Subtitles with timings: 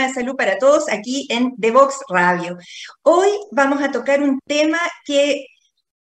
[0.00, 2.56] de salud para todos aquí en The Vox Radio.
[3.02, 5.44] Hoy vamos a tocar un tema que,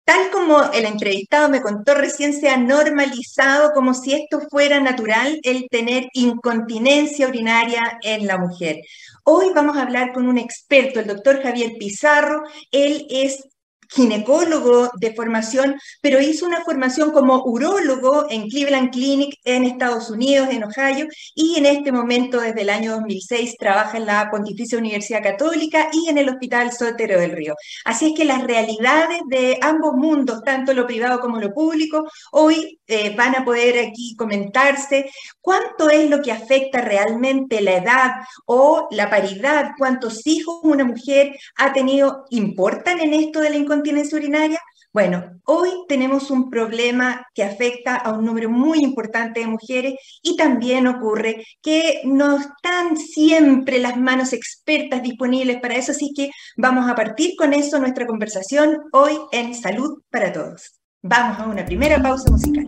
[0.04, 5.40] tal como el entrevistado me contó recién, se ha normalizado como si esto fuera natural,
[5.44, 8.78] el tener incontinencia urinaria en la mujer.
[9.24, 12.42] Hoy vamos a hablar con un experto, el doctor Javier Pizarro.
[12.72, 13.44] Él es
[13.90, 20.50] ginecólogo de formación, pero hizo una formación como urólogo en Cleveland Clinic en Estados Unidos,
[20.52, 25.24] en Ohio, y en este momento, desde el año 2006, trabaja en la Pontificia Universidad
[25.24, 27.56] Católica y en el Hospital Sotero del Río.
[27.86, 32.80] Así es que las realidades de ambos mundos, tanto lo privado como lo público, hoy
[32.88, 35.10] eh, van a poder aquí comentarse
[35.42, 38.12] cuánto es lo que afecta realmente la edad
[38.46, 43.77] o la paridad, cuántos hijos una mujer ha tenido, importan en esto de la incontinencia
[44.14, 44.60] urinaria?
[44.94, 50.36] Bueno, hoy tenemos un problema que afecta a un número muy importante de mujeres y
[50.38, 56.90] también ocurre que no están siempre las manos expertas disponibles para eso, así que vamos
[56.90, 60.80] a partir con eso nuestra conversación hoy en Salud para Todos.
[61.04, 62.68] Vamos a una primera pausa musical.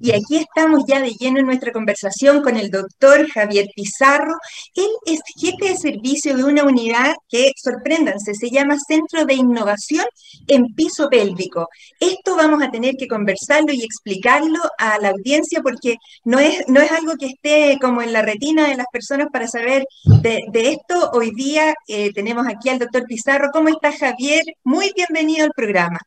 [0.00, 4.34] Y aquí estamos ya de lleno en nuestra conversación con el doctor Javier Pizarro.
[4.74, 10.04] Él es jefe de servicio de una unidad que, sorpréndanse, se llama Centro de Innovación
[10.46, 11.68] en Piso Pélvico.
[12.00, 16.80] Esto vamos a tener que conversarlo y explicarlo a la audiencia porque no es, no
[16.80, 21.10] es algo que esté como en la retina de las personas para saber de, esto.
[21.12, 23.50] Hoy día eh, tenemos aquí al doctor Pizarro.
[23.52, 24.42] ¿Cómo está Javier?
[24.64, 25.98] Muy bienvenido al programa.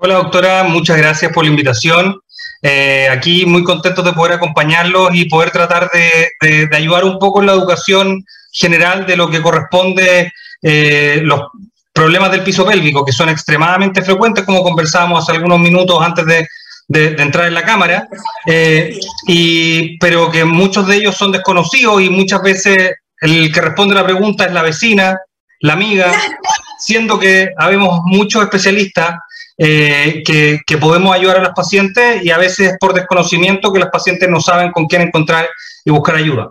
[0.00, 2.20] Hola doctora, muchas gracias por la invitación.
[2.62, 7.46] Eh, aquí muy contentos de poder acompañarlos y poder tratar de, ayudar un poco en
[7.46, 10.32] la educación general de lo que corresponde
[10.62, 11.42] eh, los
[11.92, 16.46] problemas del piso pélvico, que son extremadamente frecuentes, como conversábamos hace algunos minutos antes de,
[16.90, 18.08] entrar en la cámara,
[18.46, 23.94] eh, y, pero que muchos de ellos son desconocidos y muchas veces el que responde
[23.94, 25.18] la pregunta es la vecina,
[25.60, 26.12] la amiga,
[26.78, 29.16] siendo que habemos muchos especialistas
[29.60, 34.28] eh, que, podemos ayudar a las pacientes y a veces por desconocimiento que las pacientes
[34.28, 35.48] no saben con quién encontrar
[35.84, 36.50] y buscar ayuda.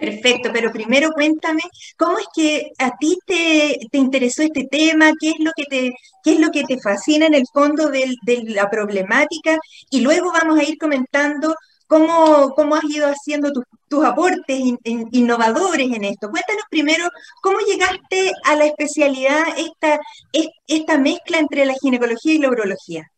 [0.00, 1.60] Perfecto, pero primero cuéntame,
[1.98, 5.12] ¿cómo es que a ti te, interesó este tema?
[5.20, 5.92] ¿Qué es lo que te,
[6.24, 9.58] qué es lo que te fascina en el fondo de la problemática?
[9.90, 11.54] Y luego vamos a ir comentando
[11.90, 13.50] cómo, cómo has ido haciendo
[13.88, 16.30] tus aportes innovadores en esto.
[16.30, 17.08] Cuéntanos primero
[17.42, 19.98] cómo llegaste a la especialidad, esta,
[20.68, 23.10] esta mezcla entre la ginecología y la urología.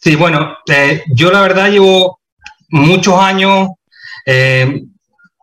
[0.00, 2.20] Sí, bueno, eh, yo la verdad llevo
[2.68, 3.70] muchos años
[4.24, 4.82] eh,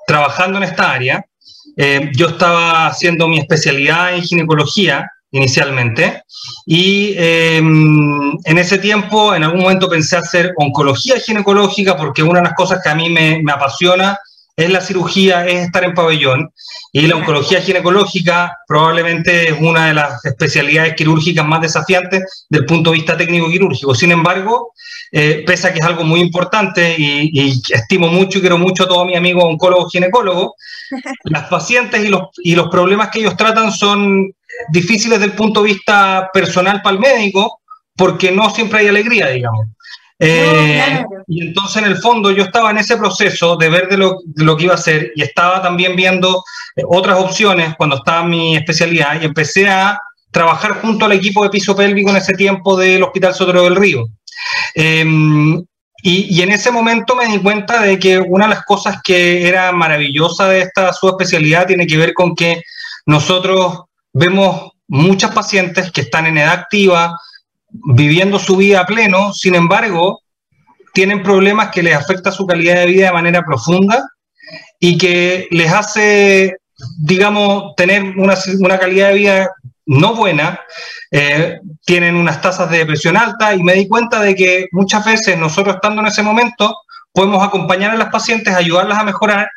[0.08, 1.26] trabajando en esta área.
[1.76, 6.24] Eh, yo estaba haciendo mi especialidad en ginecología inicialmente.
[6.66, 12.46] Y em, en ese tiempo, en algún momento pensé hacer oncología ginecológica porque una de
[12.46, 14.18] las cosas que a mí me, me apasiona
[14.56, 16.52] es la cirugía, es estar en pabellón.
[16.92, 22.92] Y la oncología ginecológica probablemente es una de las especialidades quirúrgicas más desafiantes del punto
[22.92, 23.96] de vista técnico quirúrgico.
[23.96, 24.74] Sin embargo,
[25.12, 28.84] eh, pese a que es algo muy importante y, y, estimo mucho y quiero mucho
[28.84, 30.52] a todos mis amigos oncólogos ginecólogos,
[31.26, 34.34] las pacientes y los, y los problemas que ellos tratan son
[34.70, 37.62] difíciles desde el punto de vista personal para el médico,
[37.96, 39.68] porque no siempre hay alegría, digamos.
[40.24, 44.20] Eh, y entonces, en el fondo, yo estaba en ese proceso de ver de lo,
[44.24, 46.44] de lo que iba a hacer y estaba también viendo
[46.76, 51.44] eh, otras opciones cuando estaba en mi especialidad y empecé a trabajar junto al equipo
[51.44, 54.06] de piso pélvico en ese tiempo del Hospital Sotero del Río.
[54.76, 55.58] Em,
[56.04, 59.48] y, y, en ese momento me di cuenta de que una de las cosas que
[59.48, 62.62] era maravillosa de esta subespecialidad tiene que ver con que
[63.08, 67.18] nosotros vemos muchas pacientes que están en edad activa,
[67.72, 70.22] viviendo su vida a pleno, sin embargo,
[70.94, 74.06] tienen problemas que les afecta su calidad de vida de manera profunda
[74.80, 76.58] y que les hace,
[76.98, 78.36] digamos, tener una,
[78.80, 79.50] calidad de vida
[79.86, 80.60] no buena,
[81.12, 85.38] eh, tienen unas tasas de depresión alta y me di cuenta de que muchas veces
[85.38, 86.76] nosotros estando en ese momento
[87.14, 89.50] podemos acompañar a las pacientes, ayudarlas a mejorar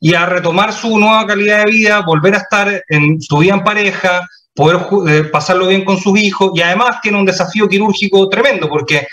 [0.00, 3.64] y a retomar su nueva calidad de vida, volver a estar en su vida en
[3.64, 8.68] pareja, poder eh, pasarlo bien con sus hijos y además tiene un desafío quirúrgico tremendo
[8.68, 9.06] porque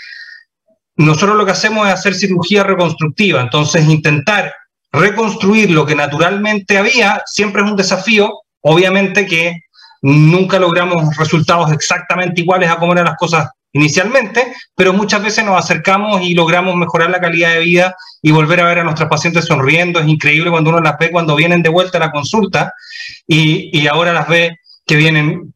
[0.96, 4.52] nosotros lo que hacemos es hacer cirugía reconstructiva, entonces intentar
[4.90, 9.60] reconstruir lo que naturalmente había siempre es un desafío, obviamente que
[10.02, 15.62] nunca logramos resultados exactamente iguales a cómo eran las cosas inicialmente, pero muchas veces nos
[15.62, 19.44] acercamos y logramos mejorar la calidad de vida y volver a ver a nuestras pacientes
[19.44, 20.00] sonriendo.
[20.00, 22.72] Es increíble cuando uno las ve cuando vienen de vuelta a la consulta
[23.28, 25.52] y, y ahora las ve que vienen,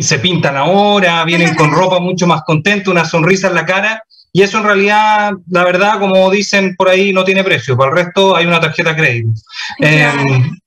[0.00, 4.02] se pintan ahora, vienen con ropa mucho más contenta, una sonrisa en la cara.
[4.32, 7.76] Y eso en realidad, la verdad, como dicen por ahí, no tiene precio.
[7.76, 9.30] Para el resto hay una tarjeta crédito.
[9.78, 10.58] Em,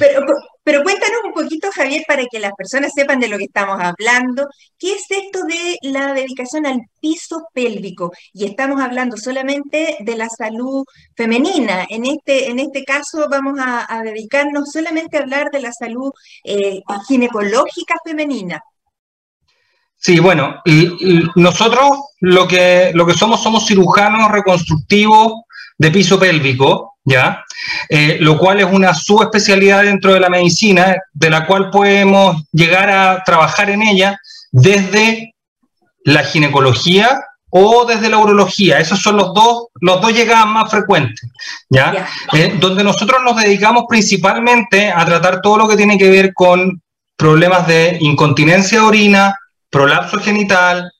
[0.00, 0.26] pero,
[0.64, 4.46] pero cuéntanos un poquito, Javier, para que las personas sepan de lo que estamos hablando.
[4.78, 8.12] ¿Qué es esto de la dedicación al piso pélvico?
[8.32, 10.84] Y estamos hablando solamente de la salud
[11.16, 11.84] femenina.
[11.88, 16.12] En este, en este caso vamos a, dedicarnos solamente a hablar de la salud
[16.44, 18.60] eh, ginecológica femenina.
[19.96, 20.88] Sí, bueno, y,
[21.36, 25.42] nosotros lo que, lo que somos somos cirujanos reconstructivos
[25.82, 27.44] de piso pélvico ¿ya?
[27.88, 32.88] Eh, lo cual es una subespecialidad dentro de la medicina, de la cual podemos llegar
[32.88, 34.18] a trabajar en ella
[34.52, 35.34] desde
[36.04, 37.20] la ginecología
[37.50, 38.78] o desde la urología.
[38.78, 41.28] Esos son los dos, los dos llegadas más frecuentes,
[41.68, 42.06] ¿ya?
[42.32, 46.80] Eh, donde nosotros nos dedicamos principalmente a tratar todo lo que tiene que ver con
[47.16, 49.36] problemas de incontinencia de orina,
[49.70, 50.92] prolapso genital,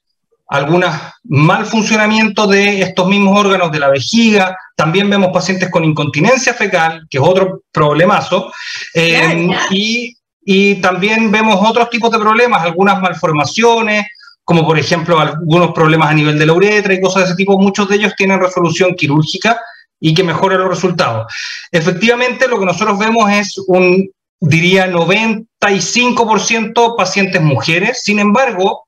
[0.53, 0.95] algunos
[1.25, 7.07] mal funcionamiento de estos mismos órganos de la vejiga, también vemos pacientes con incontinencia fecal,
[7.09, 8.53] que es otro problemazo,
[8.95, 10.15] eh, Y,
[10.45, 14.05] y, también vemos otros tipos de problemas, algunas malformaciones,
[14.45, 17.59] como por ejemplo algunos problemas a nivel de la uretra y cosas de ese tipo,
[17.59, 19.59] muchos de ellos tienen resolución quirúrgica
[19.99, 21.33] y que mejoran los resultados.
[21.71, 24.07] Efectivamente, lo que nosotros vemos es un,
[24.39, 28.85] diría, 95% pacientes mujeres, sin embargo,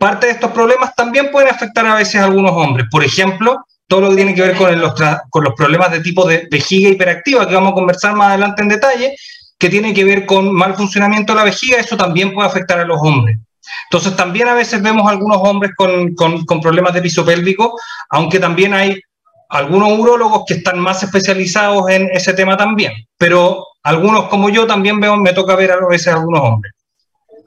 [0.00, 2.86] parte de estos problemas también pueden afectar a veces a algunos hombres.
[2.90, 6.88] Por ejemplo, todo lo que tiene que ver con, los, problemas de tipo de vejiga
[6.88, 9.14] hiperactiva, que vamos a conversar más adelante en detalle,
[9.58, 12.86] que tiene que ver con mal funcionamiento de la vejiga, eso también puede afectar a
[12.86, 13.36] los hombres.
[13.90, 16.14] Entonces, también a veces vemos algunos hombres con,
[16.62, 18.98] problemas de piso pélvico, aunque también hay
[19.50, 22.92] algunos urólogos que están más especializados en ese tema también.
[23.18, 26.72] Pero algunos como yo también veo, me toca ver a veces a algunos hombres.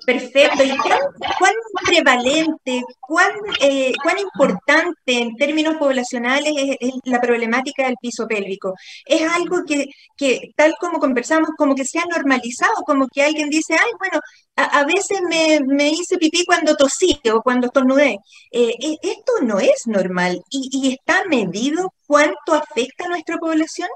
[0.05, 0.63] Perfecto.
[0.63, 1.53] ¿Y cuán,
[1.85, 3.31] prevalente, cuán,
[3.61, 8.73] eh, cuán importante en términos poblacionales es, la problemática del piso pélvico?
[9.05, 9.85] Es algo que,
[10.17, 14.19] que, tal como conversamos, como que se ha normalizado, como que alguien dice, ay, bueno,
[14.55, 18.17] a, veces me, me, hice pipí cuando tosí o cuando estornudé.
[18.51, 23.89] Eh, e, esto no es normal y, y está medido cuánto afecta a nuestra población.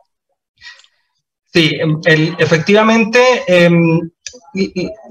[1.53, 4.00] Sí, em, efectivamente, em,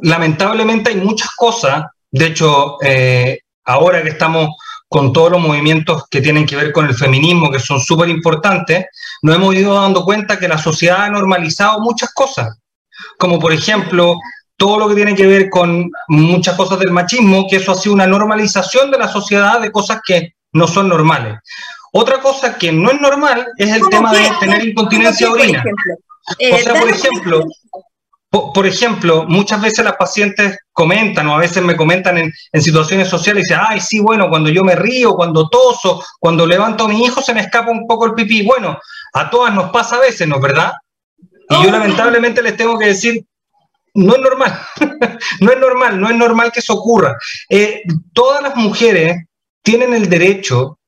[0.02, 1.84] lamentablemente hay muchas cosas,
[2.18, 4.56] de hecho, eh, ahora que estamos
[4.88, 8.86] con todos los movimientos que tienen que ver con el feminismo, que son súper importantes,
[9.22, 12.58] nos hemos ido dando cuenta que la sociedad ha normalizado muchas cosas,
[13.18, 14.16] como por ejemplo
[14.56, 17.94] todo lo que tiene que ver con muchas cosas del machismo, que eso ha sido
[17.94, 21.38] una normalización de la sociedad de cosas que no son normales.
[21.92, 25.64] Otra cosa que no es normal es el tema de tener incontinencia de orina.
[26.52, 27.44] o sea, por ejemplo,
[28.30, 33.44] por, ejemplo, muchas veces las pacientes comentan o a veces me comentan en, situaciones sociales
[33.44, 37.04] y dicen, ay, sí, bueno, cuando yo me río, cuando toso, cuando levanto a mi
[37.04, 38.42] hijo se me escapa un poco el pipí.
[38.42, 38.78] Bueno,
[39.14, 40.72] a todas nos pasa a veces, ¿no es verdad?
[41.48, 43.24] Y yo lamentablemente les tengo que decir,
[43.94, 44.60] no es normal,
[45.40, 47.16] no es normal, no es normal que eso ocurra.
[47.48, 49.24] Eh, todas las mujeres
[49.62, 50.78] tienen el derecho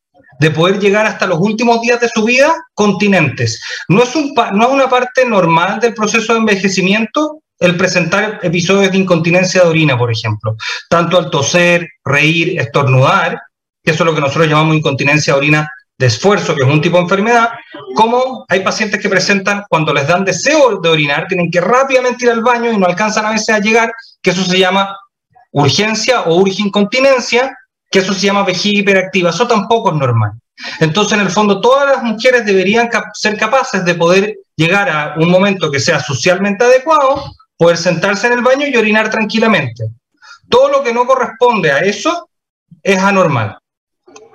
[0.41, 3.61] de poder llegar hasta los últimos días de su vida continentes.
[3.89, 8.93] No es, un, no es una parte normal del proceso de envejecimiento el presentar episodios
[8.93, 10.57] de incontinencia de orina, por ejemplo,
[10.89, 13.41] tanto al toser, reír, estornudar,
[13.83, 16.81] que eso es lo que nosotros llamamos incontinencia de orina de esfuerzo, que es un
[16.81, 17.51] tipo de enfermedad,
[17.97, 22.31] como hay pacientes que presentan cuando les dan deseo de orinar, tienen que rápidamente ir
[22.31, 23.93] al baño y no alcanzan a veces a llegar,
[24.23, 24.97] que eso se llama
[25.51, 27.57] urgencia o incontinencia
[27.91, 29.31] que eso se llama vejiga hiperactiva.
[29.31, 30.33] Eso tampoco es normal.
[30.81, 35.31] Entonces, en el fondo, todas las mujeres deberían ser capaces de poder llegar a un
[35.31, 37.25] momento que sea socialmente adecuado,
[37.57, 39.85] poder sentarse en el baño y orinar tranquilamente.
[40.49, 42.29] Todo lo que no corresponde a eso
[42.83, 43.59] es anormal.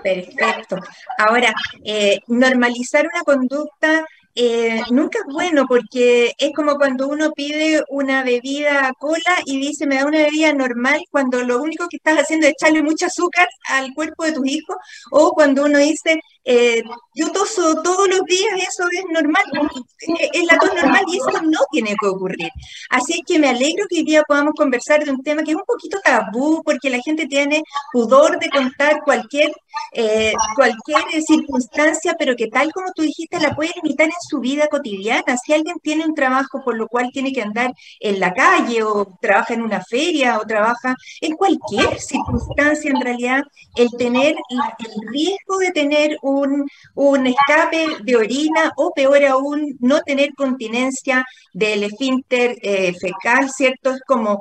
[0.01, 0.77] Perfecto.
[1.17, 7.83] Ahora, eh, normalizar una conducta eh, nunca es bueno porque es como cuando uno pide
[7.89, 12.17] una bebida cola y dice me da una bebida normal cuando lo único que estás
[12.19, 14.75] haciendo es echarle mucho azúcar al cuerpo de tus hijos
[15.11, 16.83] o cuando uno dice eh,
[17.15, 21.41] yo toso todos los días, eso es normal, eh, es la tos normal y eso
[21.43, 22.49] no tiene que ocurrir.
[22.89, 25.63] Así que me alegro que hoy día podamos conversar de un tema que es un
[25.65, 29.53] poquito tabú porque la gente tiene pudor de contar cualquier,
[29.93, 34.67] eh, cualquier circunstancia, pero que tal como tú dijiste la puede limitar en su vida
[34.67, 35.37] cotidiana.
[35.37, 39.17] Si alguien tiene un trabajo por lo cual tiene que andar en la calle o
[39.21, 43.43] trabaja en una feria o trabaja en cualquier circunstancia, en realidad,
[43.75, 50.01] el tener el riesgo de tener un un, escape de orina o peor aún, no
[50.01, 53.91] tener continencia del esfínter eh, fecal, ¿cierto?
[53.91, 54.39] Es como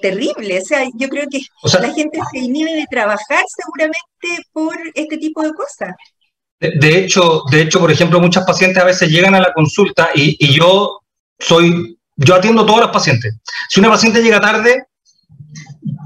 [0.00, 0.58] terrible.
[0.58, 1.40] O sea, yo creo que
[1.80, 5.94] la gente se inhibe de trabajar seguramente por este tipo de cosas.
[6.60, 10.36] De, hecho, de hecho, por ejemplo, muchas pacientes a veces llegan a la consulta y,
[10.38, 11.00] y yo
[11.38, 13.34] soy, yo atiendo a todos los pacientes.
[13.68, 14.84] Si una paciente llega tarde,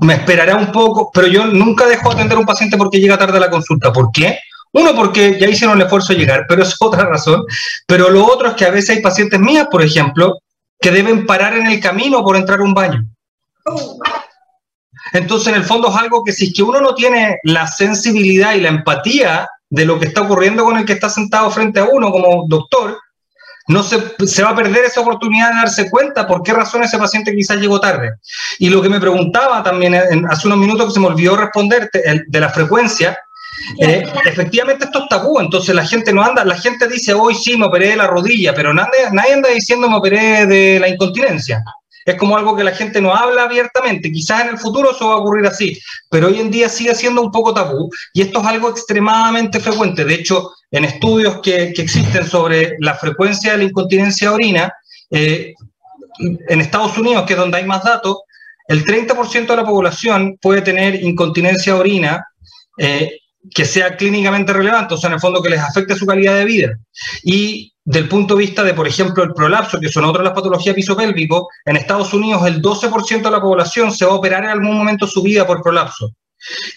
[0.00, 3.18] me esperará un poco, pero yo nunca dejo de atender a un paciente porque llega
[3.18, 3.92] tarde a la consulta.
[3.92, 4.38] ¿Por qué?
[4.74, 7.44] Uno, porque ya hicieron el esfuerzo de llegar, pero es otra razón.
[7.86, 10.38] Pero lo otro es que a veces hay pacientes mías, por ejemplo,
[10.80, 13.04] que deben parar en el camino por entrar a un baño.
[15.12, 18.54] Entonces, en el fondo es algo que si es que uno no tiene la sensibilidad
[18.54, 21.84] y la empatía de lo que está ocurriendo con el que está sentado frente a
[21.84, 22.98] uno como doctor,
[23.66, 26.98] no se, se, va a perder esa oportunidad de darse cuenta por qué razón ese
[26.98, 28.10] paciente quizás llegó tarde.
[28.58, 29.94] Y lo que me preguntaba también
[30.28, 33.18] hace unos minutos que se me olvidó responderte, de la frecuencia,
[33.78, 37.56] eh, efectivamente esto es tabú, entonces la gente no anda, la gente dice hoy sí
[37.56, 41.62] me operé de la rodilla, pero nadie, nadie anda diciendo me operé de la incontinencia.
[42.04, 44.12] Es como algo que la gente no habla abiertamente.
[44.12, 45.78] Quizás en el futuro eso va a ocurrir así,
[46.10, 50.04] pero hoy en día sigue siendo un poco tabú y esto es algo extremadamente frecuente.
[50.04, 54.72] De hecho, en estudios que, que existen sobre la frecuencia de la incontinencia de orina,
[55.10, 55.54] eh,
[56.18, 58.18] en Estados Unidos, que es donde hay más datos,
[58.68, 62.26] el 30% de la población puede tener incontinencia de orina
[62.78, 63.18] eh,
[63.52, 66.44] que sea clínicamente relevante, o sea, en el fondo que les afecte su calidad de
[66.44, 66.78] vida.
[67.22, 70.74] Y del punto de vista de, por ejemplo, el prolapso, que son otras las patologías
[70.74, 74.78] pisopélvico, en Estados Unidos el 12% de la población se va a operar en algún
[74.78, 76.10] momento de su vida por prolapso.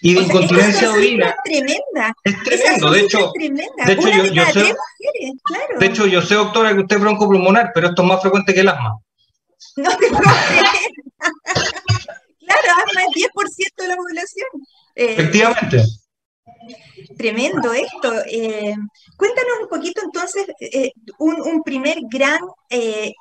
[0.01, 1.29] Y de incontinencia de orina.
[1.29, 2.15] Es tremenda.
[2.23, 2.89] Es tremendo.
[2.89, 3.33] De hecho,
[3.85, 4.75] de hecho yo, yo sé,
[5.79, 8.61] de hecho, yo sé, doctora, que usted es broncopulmonar, pero esto es más frecuente que
[8.61, 8.97] el asma.
[9.75, 10.21] No te puedo
[12.47, 14.47] claro, asma es 10% de la población.
[14.95, 15.83] Eh, Efectivamente.
[16.67, 16.96] Yeah.
[17.17, 18.13] Tremendo esto.
[18.25, 18.73] Eh,
[19.15, 22.39] cuéntanos un poquito entonces, eh, un, primer gran,
[22.69, 23.13] eh,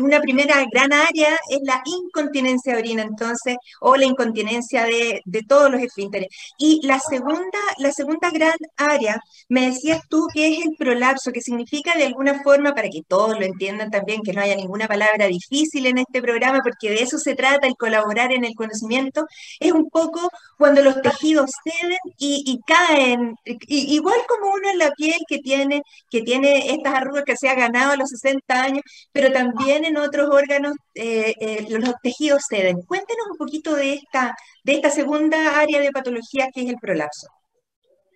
[0.00, 5.70] una primera gran área es la incontinencia de orina, entonces, o la incontinencia de, todos
[5.70, 6.28] los esfínteres.
[6.58, 11.40] Y la segunda, la segunda gran área, me decías tú que es el prolapso, que
[11.40, 15.26] significa de alguna forma, para que todos lo entiendan también, que no haya ninguna palabra
[15.26, 19.26] difícil en este programa, porque de eso se trata, el colaborar en el conocimiento,
[19.60, 23.17] es un poco cuando los tejidos ceden y caen
[23.66, 27.54] igual como uno en la piel que tiene, que tiene estas arrugas que se ha
[27.54, 28.82] ganado a los 60 años,
[29.12, 32.82] pero también en otros órganos eh, eh, los tejidos ceden.
[32.82, 34.34] Cuéntenos un poquito de esta,
[34.64, 37.28] de esta segunda área de patología que es el prolapso.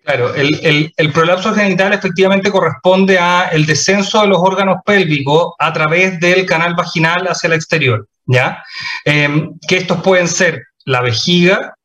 [0.03, 5.71] Claro, el, el, prolapso genital efectivamente corresponde a el descenso de los órganos pélvicos a
[5.71, 8.61] través del canal vaginal hacia el exterior, ¿ya?
[9.05, 11.75] Em, que estos pueden ser la vejiga,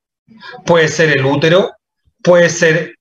[0.66, 1.70] puede ser el útero,
[2.22, 2.96] puede ser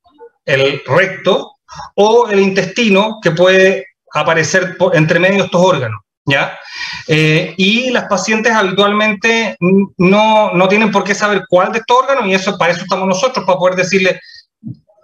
[0.47, 1.51] el recto
[1.95, 5.99] o el intestino que puede aparecer entre medio de estos órganos.
[6.25, 6.59] ¿Ya?
[7.07, 9.55] Eh, y las pacientes habitualmente
[9.97, 13.07] no, no, tienen por qué saber cuál de estos órganos, y eso para eso estamos
[13.07, 14.19] nosotros, para poder decirle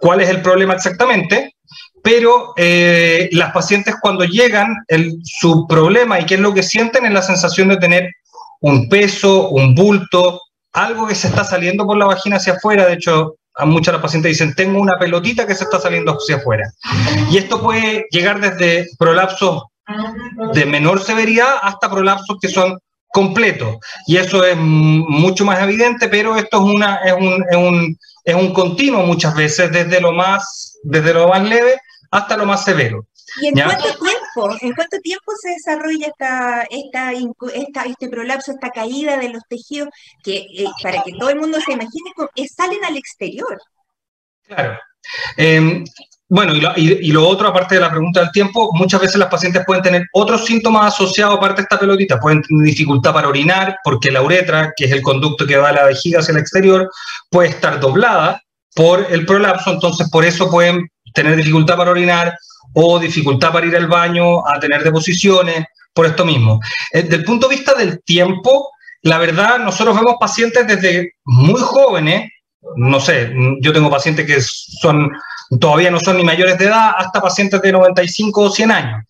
[0.00, 1.54] cuál es el problema exactamente,
[2.02, 7.06] pero eh, las pacientes cuando llegan, el, su problema y qué es lo que sienten
[7.06, 8.10] es la sensación de tener
[8.60, 10.42] un peso, un bulto,
[10.74, 14.02] algo que se está saliendo por la vagina hacia afuera, de hecho a muchas las
[14.02, 16.64] pacientes dicen, tengo una pelotita que se está saliendo hacia afuera.
[17.30, 19.64] Y esto puede llegar desde prolapsos
[20.52, 23.76] de menor severidad hasta prolapsos que son completos.
[24.06, 28.34] Y eso es mucho más evidente, pero esto es, una, es, un, es, un, es
[28.34, 31.78] un continuo muchas veces, desde lo, más, desde lo más leve
[32.10, 33.06] hasta lo más severo.
[33.40, 34.56] ¿Y en cuánto tiempo?
[34.60, 39.88] ¿En cuánto tiempo se desarrolla esta, esta, esta, este prolapso, esta caída de los tejidos
[40.22, 43.58] que, eh, para que todo el mundo se imagine, eh, salen al exterior?
[44.46, 44.78] Claro.
[45.36, 45.84] Em,
[46.28, 49.28] bueno, y lo, y lo, otro, aparte de la pregunta del tiempo, muchas veces las
[49.28, 52.18] pacientes pueden tener otros síntomas asociados aparte de esta pelotita.
[52.18, 55.72] Pueden tener dificultad para orinar porque la uretra, que es el conducto que va a
[55.72, 56.90] la vejiga hacia el exterior,
[57.30, 58.40] puede estar doblada
[58.74, 62.36] por el prolapso, entonces por eso pueden tener dificultad para orinar
[62.74, 66.60] o dificultad para ir al baño, a tener deposiciones, por esto mismo.
[66.92, 68.70] Desde el punto de vista del tiempo,
[69.02, 72.30] la verdad, nosotros vemos pacientes desde muy jóvenes,
[72.76, 75.10] no sé, yo tengo pacientes que son
[75.60, 79.04] todavía no son ni mayores de edad, hasta pacientes de 95 o 100 años.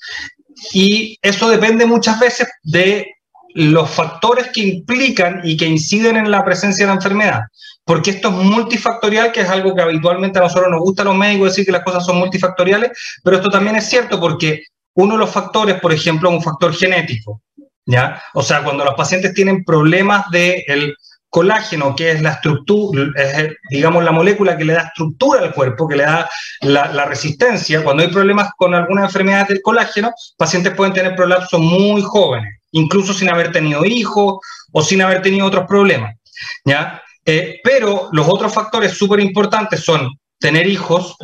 [0.72, 3.06] Y eso depende muchas veces de
[3.54, 7.40] los factores que implican y que inciden en la presencia de la enfermedad.
[7.84, 11.16] Porque esto es multifactorial, que es algo que habitualmente a nosotros nos gusta a los
[11.16, 12.90] médicos decir que las cosas son multifactoriales,
[13.22, 16.74] pero esto también es cierto porque uno de los factores, por ejemplo, es un factor
[16.74, 17.42] genético.
[17.86, 18.22] ¿ya?
[18.34, 20.96] O sea, cuando los pacientes tienen problemas del el
[21.28, 25.88] colágeno, que es la estructura, es, digamos, la molécula que le da estructura al cuerpo,
[25.88, 26.30] que le da
[26.60, 31.60] la, la, resistencia, cuando hay problemas con alguna enfermedad del colágeno, pacientes pueden tener prolapsos
[31.60, 34.38] muy jóvenes, incluso sin haber tenido hijos
[34.72, 36.16] o sin haber tenido otros problemas.
[36.64, 37.02] ¿ya?
[37.24, 41.16] Eh, pero los otros factores súper importantes son tener hijos,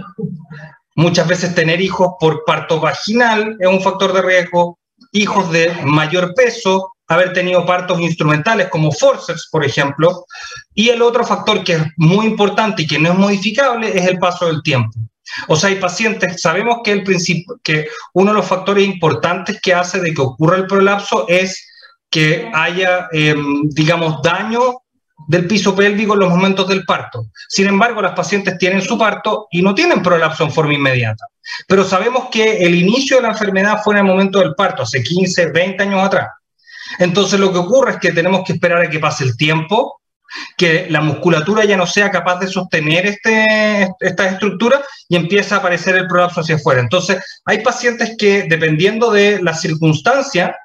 [0.94, 4.78] muchas veces tener hijos por parto vaginal es un factor de riesgo,
[5.12, 10.24] hijos de mayor peso, haber tenido partos instrumentales como forceps, por ejemplo,
[10.74, 14.18] y el otro factor que es muy importante y que no es modificable es el
[14.18, 14.92] paso del tiempo.
[15.48, 17.04] O sea, hay pacientes, sabemos que, el
[17.62, 21.66] que uno de los factores importantes que hace de que ocurra el prolapso es
[22.10, 24.82] que haya, em, digamos, daño
[25.28, 27.26] del piso pélvico en los momentos del parto.
[27.48, 31.26] Sin embargo, las pacientes tienen su parto y no tienen prolapso en forma inmediata.
[31.68, 35.02] Pero sabemos que el inicio de la enfermedad fue en el momento del parto, hace
[35.02, 36.28] 15, 20 años atrás.
[36.98, 39.99] Entonces lo que ocurre es que tenemos que esperar a que pase el tiempo,
[40.56, 45.58] que la musculatura ya no sea capaz de sostener este, esta estructura y empieza a
[45.58, 46.80] aparecer el prolapso hacia afuera.
[46.80, 50.56] Entonces hay pacientes que dependiendo de la circunstancia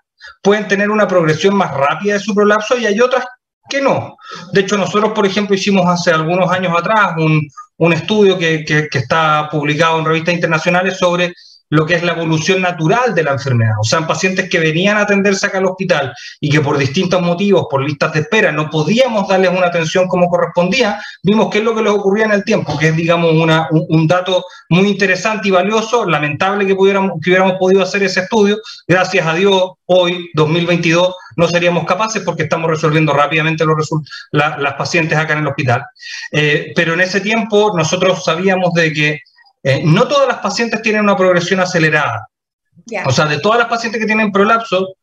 [0.41, 3.25] pueden tener una progresión más rápida de su prolapso y hay otras
[3.67, 4.15] que no.
[4.51, 7.41] De hecho, nosotros, por ejemplo, hicimos hace algunos años atrás un,
[7.77, 11.33] un estudio que, que, que, está publicado en revistas internacionales sobre
[11.69, 13.73] lo que es la evolución natural de la enfermedad.
[13.79, 17.21] O sea, en pacientes que venían a atenderse acá al hospital y que por distintos
[17.21, 21.63] motivos, por listas de espera, no podíamos darles una atención como correspondía, vimos qué es
[21.63, 24.87] lo que les ocurría en el tiempo, que es, digamos, una, un, un, dato muy
[24.87, 26.05] interesante y valioso.
[26.05, 28.57] Lamentable que, pudiéramos, que hubiéramos podido hacer ese estudio.
[28.87, 33.89] Gracias a Dios, hoy, 2022, no seríamos capaces porque estamos resolviendo rápidamente los
[34.31, 35.83] la, las pacientes acá en el hospital.
[36.31, 39.19] Eh, pero en ese tiempo nosotros sabíamos de que
[39.65, 42.27] eh, no todas las pacientes tienen una progresión acelerada.
[42.85, 43.03] Yeah.
[43.07, 44.95] O sea, de todas las pacientes que tienen prolapso,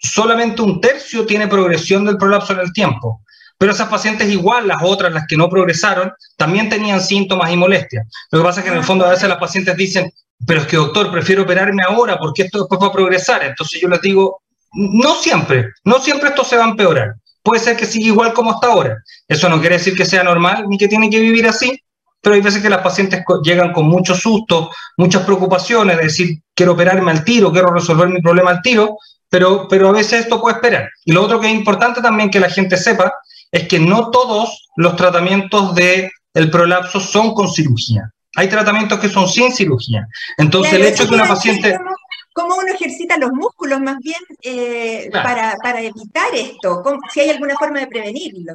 [0.00, 3.22] solamente un tercio tiene progresión del prolapso en el tiempo.
[3.56, 8.04] Pero esas pacientes igual, las otras, las que no progresaron, también tenían síntomas y molestias.
[8.32, 10.12] Lo que pasa es que en el fondo a veces las pacientes dicen,
[10.44, 13.44] pero es que doctor, prefiero operarme ahora porque esto después va a progresar.
[13.44, 14.42] Entonces yo les digo,
[14.72, 17.14] no siempre, no siempre esto se va a empeorar.
[17.44, 18.96] Puede ser que siga igual como hasta ahora.
[19.28, 21.80] Eso no quiere decir que sea normal ni que tiene que vivir así,
[22.20, 26.72] pero hay veces que las pacientes llegan con mucho susto, muchas preocupaciones, de decir, quiero
[26.72, 28.96] operarme al tiro, quiero resolver mi problema al tiro,
[29.28, 30.90] pero, pero a veces esto puede esperar.
[31.04, 33.12] Y lo otro que es importante también que la gente sepa
[33.50, 38.10] es que no todos los tratamientos del el prolapso son con cirugía.
[38.36, 40.06] Hay tratamientos que son sin cirugía.
[40.36, 41.76] Entonces, claro, el hecho de que una paciente...
[41.76, 41.90] Cómo,
[42.32, 45.28] cómo, uno ejercita los músculos más bien eh, claro.
[45.28, 46.80] para, para, evitar esto?
[46.82, 48.54] ¿Cómo, si hay alguna forma de prevenirlo.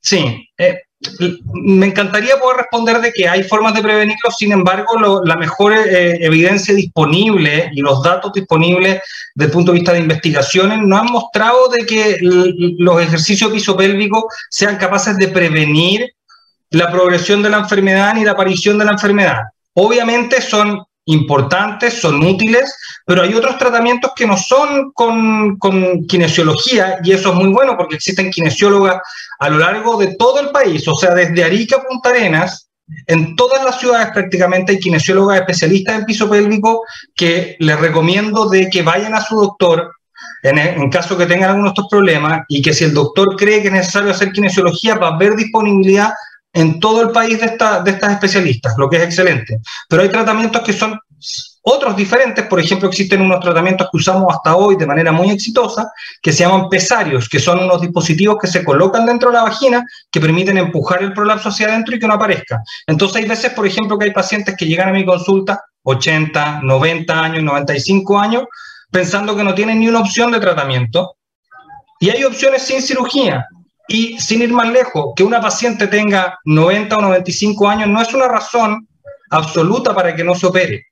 [0.00, 0.80] Sí, eh,
[1.52, 6.18] me encantaría poder responder de que hay formas de prevenirlo, sin embargo, la mejor eh,
[6.24, 9.00] evidencia disponible y los datos disponibles
[9.34, 14.24] desde el punto de vista de investigaciones no han mostrado de que los ejercicios pisopélvicos
[14.50, 16.12] sean capaces de prevenir
[16.70, 19.42] la progresión de la enfermedad ni la aparición de la enfermedad.
[19.74, 26.98] Obviamente son importantes, son útiles, pero hay otros tratamientos que no son con, con, kinesiología
[27.02, 28.98] y eso es muy bueno porque existen kinesiólogas
[29.38, 32.68] a lo largo de todo el país, o sea, desde Arica Punta Arenas,
[33.06, 36.82] en todas las ciudades prácticamente hay kinesiólogas especialistas en piso pélvico
[37.14, 39.92] que les recomiendo de que vayan a su doctor
[40.42, 43.62] en, en, caso que tengan algunos de estos problemas y que si el doctor cree
[43.62, 46.12] que es necesario hacer kinesiología va a haber disponibilidad
[46.52, 49.58] en todo el país de, esta, de estas especialistas, lo que es excelente.
[49.88, 50.98] Pero hay tratamientos que son
[51.64, 55.92] otros diferentes, por ejemplo, existen unos tratamientos que usamos hasta hoy de manera muy exitosa,
[56.20, 59.84] que se llaman pesarios, que son unos dispositivos que se colocan dentro de la vagina,
[60.10, 62.60] que permiten empujar el prolapso hacia adentro y que no aparezca.
[62.86, 67.20] Entonces hay veces, por ejemplo, que hay pacientes que llegan a mi consulta, 80, 90
[67.20, 68.44] años, 95 años,
[68.90, 71.14] pensando que no tienen ni una opción de tratamiento,
[72.00, 73.46] y hay opciones sin cirugía,
[73.88, 78.12] y sin ir más lejos, que una paciente tenga 90 o 95 años no es
[78.14, 78.86] una razón
[79.30, 80.86] absoluta para que no se opere.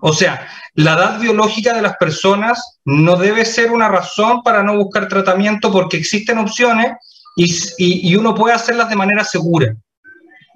[0.00, 4.76] O sea, la edad biológica de las personas no debe ser una razón para no
[4.76, 6.92] buscar tratamiento porque existen opciones
[7.36, 9.74] y, uno puede hacerlas de manera segura.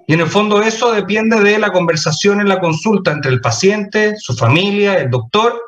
[0.05, 4.15] Y en el fondo eso depende de la conversación en la consulta entre el paciente,
[4.17, 5.61] su familia, el doctor,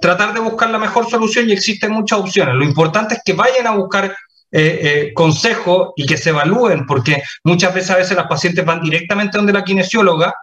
[0.00, 2.54] tratar de buscar la mejor solución y existen muchas opciones.
[2.54, 4.14] Lo importante es que vayan a buscar
[4.52, 8.80] eh, eh, consejo y que se evalúen, porque muchas veces a veces las pacientes van
[8.80, 10.34] directamente donde la kinesióloga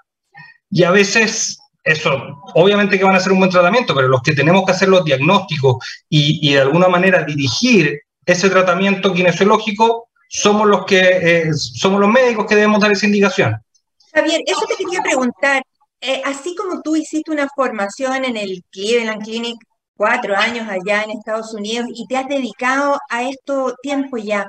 [0.69, 4.33] y a veces eso, obviamente que van a hacer un buen tratamiento, pero los que
[4.33, 5.77] tenemos que hacer los diagnósticos
[6.09, 12.09] y, y de alguna manera dirigir ese tratamiento kinesiológico somos los que eh, somos los
[12.09, 13.55] médicos que debemos dar esa indicación.
[14.13, 15.63] Javier, eso te quería preguntar.
[16.25, 19.57] así como tú hiciste una formación en el Cleveland Clinic
[19.95, 24.47] cuatro años allá en Estados Unidos y te has dedicado a esto tiempo ya.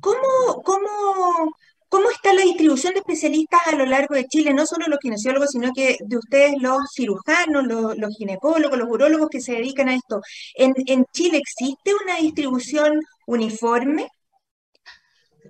[0.00, 1.50] ¿Cómo, cómo,
[1.88, 4.54] cómo está la distribución de especialistas a lo largo de Chile?
[4.54, 9.40] No solo los kinesiólogos, sino que de ustedes los cirujanos, los, ginecólogos, los urólogos que
[9.40, 10.20] se dedican a esto.
[10.54, 14.08] ¿En, en Chile existe una distribución uniforme?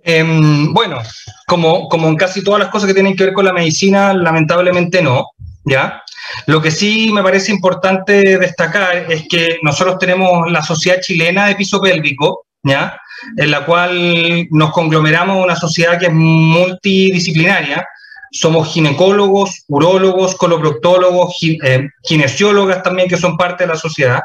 [0.02, 0.98] Em, bueno,
[1.46, 5.02] como, como en casi todas las cosas que tienen que ver con la medicina, lamentablemente
[5.02, 5.26] no,
[5.64, 6.02] ¿ya?
[6.46, 11.56] Lo que sí me parece importante destacar es que nosotros tenemos la Sociedad Chilena de
[11.56, 12.98] Piso Pélvico, ¿ya?
[13.36, 17.86] en la cual nos conglomeramos una sociedad que es multidisciplinaria.
[18.32, 24.20] Somos ginecólogos, urólogos, coloproctólogos, eh, kinesiólogas también que son parte de la sociedad.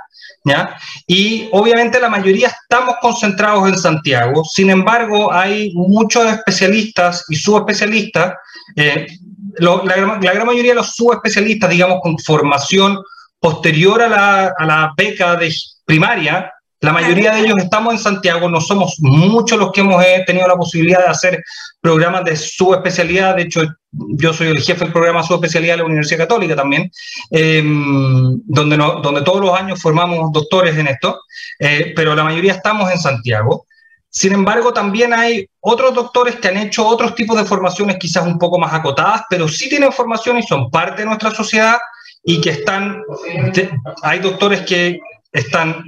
[0.48, 0.78] ¿Ya?
[1.08, 8.36] Y obviamente la mayoría estamos concentrados en Santiago, sin embargo hay muchos especialistas y subespecialistas
[8.76, 9.08] eh,
[9.57, 9.95] la,
[10.33, 13.01] gran mayoría de los subespecialistas, digamos, con formación
[13.39, 15.53] posterior a la, a la beca de
[15.85, 16.51] primaria,
[16.85, 20.47] la mayoría de ellos estamos en Santiago, no somos muchos los que hemos eh, tenido
[20.47, 21.43] la posibilidad de hacer
[21.81, 23.35] programas de subespecialidad.
[23.35, 26.91] De hecho, yo soy el jefe del programa subespecialidad de la Universidad Católica también,
[27.31, 31.21] em, donde, no, donde todos los años formamos doctores en esto,
[31.57, 33.65] eh, pero la mayoría estamos en Santiago.
[34.17, 38.39] Sin embargo, también hay otros doctores que han hecho otros tipos de formaciones quizás un
[38.39, 41.78] poco más acotadas, pero sí tienen formación y son parte de nuestra sociedad
[42.23, 43.04] y que están,
[44.04, 45.01] hay doctores que
[45.34, 45.84] están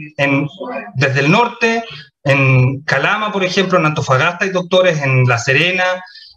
[0.96, 1.86] desde el norte,
[2.26, 5.86] en Calama, por ejemplo, en Antofagasta hay doctores, en La Serena,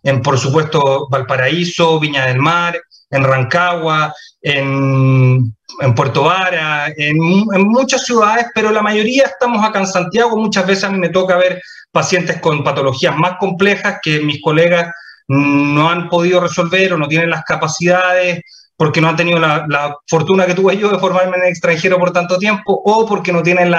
[0.04, 7.16] en, por supuesto, Valparaíso, Viña del Mar, en Rancagua, en, en Puerto Vara, en,
[7.52, 10.36] en, muchas ciudades, pero la mayoría estamos acá en Santiago.
[10.36, 14.92] Muchas veces a mí me toca ver pacientes con patologías más complejas que mis colegas
[15.28, 18.42] no han podido resolver o no tienen las capacidades
[18.80, 22.12] porque no han tenido la, fortuna que tuve yo de formarme en el extranjero por
[22.12, 23.74] tanto tiempo o porque no tienen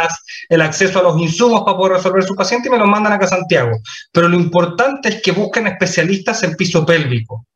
[0.49, 3.25] el acceso a los insumos para poder resolver su paciente y me los mandan acá
[3.25, 3.79] a Santiago.
[4.11, 7.47] Pero lo importante es que busquen especialistas en piso pélvico,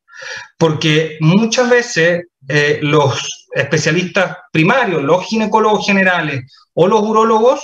[0.58, 7.62] porque muchas veces eh, los especialistas primarios, los ginecólogos generales o los urólogos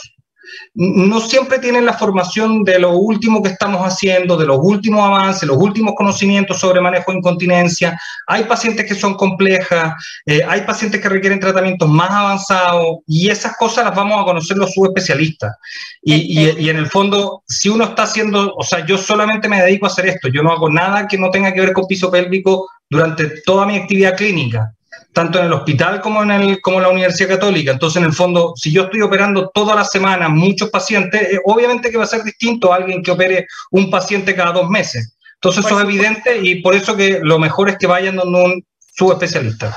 [0.75, 5.49] no siempre tienen la formación de lo último que estamos haciendo, de los últimos avances,
[5.49, 7.99] los últimos conocimientos sobre manejo de incontinencia.
[8.27, 9.95] Hay pacientes que son complejas,
[10.27, 14.57] eh, hay pacientes que requieren tratamientos más avanzados y esas cosas las vamos a conocer
[14.57, 15.55] los subespecialistas.
[16.03, 19.63] Y, y, y en el fondo, si uno está haciendo, o sea, yo solamente me
[19.63, 22.11] dedico a hacer esto, yo no hago nada que no tenga que ver con piso
[22.11, 24.75] pélvico durante toda mi actividad clínica
[25.13, 27.73] tanto en el hospital como en, el, como en la Universidad Católica.
[27.73, 31.91] Entonces, en el fondo, si yo estoy operando toda la semana muchos pacientes, eh, obviamente
[31.91, 35.17] que va a ser distinto a alguien que opere un paciente cada dos meses.
[35.35, 38.65] Entonces, eso es evidente y por eso que lo mejor es que vayan donde un
[38.95, 39.75] subespecialista.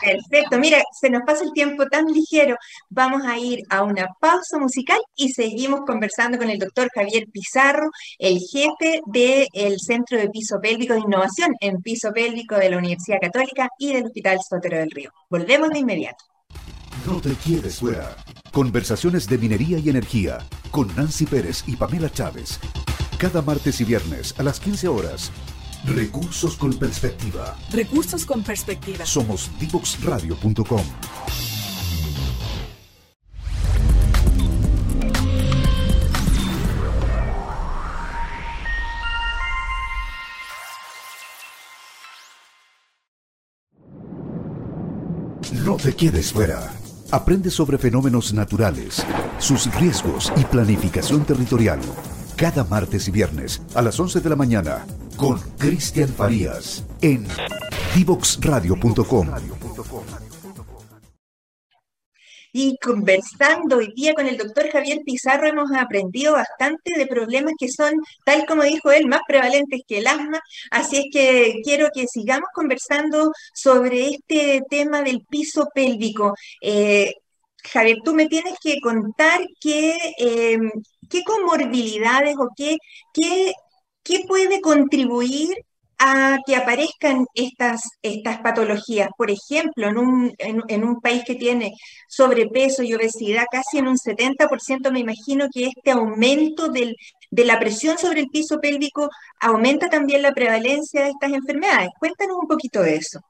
[0.00, 2.56] Perfecto, mira, se nos pasa el tiempo tan ligero.
[2.88, 7.90] Vamos a ir a una pausa musical y seguimos conversando con el doctor Javier Pizarro,
[8.18, 13.18] el jefe del Centro de Piso Pélvico de Innovación en Piso Pélvico de la Universidad
[13.20, 15.10] Católica y del Hospital Sotero del Río.
[15.28, 16.24] Volvemos de inmediato.
[17.06, 18.16] No te quieres fuera.
[18.52, 20.38] Conversaciones de minería y energía
[20.70, 22.58] con Nancy Pérez y Pamela Chávez.
[23.18, 25.32] Cada martes y viernes a las 15 horas
[25.84, 27.56] Recursos con perspectiva.
[27.72, 29.06] Recursos con perspectiva.
[29.06, 30.82] Somos divoxradio.com.
[45.64, 46.72] No te quedes fuera.
[47.10, 49.02] Aprende sobre fenómenos naturales,
[49.38, 51.80] sus riesgos y planificación territorial.
[52.36, 54.84] Cada martes y viernes a las 11 de la mañana
[55.18, 57.26] con Cristian Farías en
[57.94, 59.28] divoxradio.com.
[62.52, 67.68] Y conversando hoy día con el doctor Javier Pizarro hemos aprendido bastante de problemas que
[67.68, 70.40] son, tal como dijo él, más prevalentes que el asma.
[70.70, 76.34] Así es que quiero que sigamos conversando sobre este tema del piso pélvico.
[76.62, 77.12] Eh,
[77.64, 80.58] Javier, tú me tienes que contar qué, eh,
[81.10, 82.78] qué comorbilidades o qué,
[83.12, 83.52] qué
[84.02, 85.56] ¿qué puede contribuir
[85.98, 89.08] a que aparezcan estas, estas patologías.
[89.16, 91.72] Por ejemplo, en un, en, un país que tiene
[92.08, 96.94] sobrepeso y obesidad, casi en un 70%, me imagino que este aumento del,
[97.30, 101.90] de la presión sobre el piso pélvico aumenta también la prevalencia de estas enfermedades.
[101.98, 103.20] Cuéntanos un poquito de eso.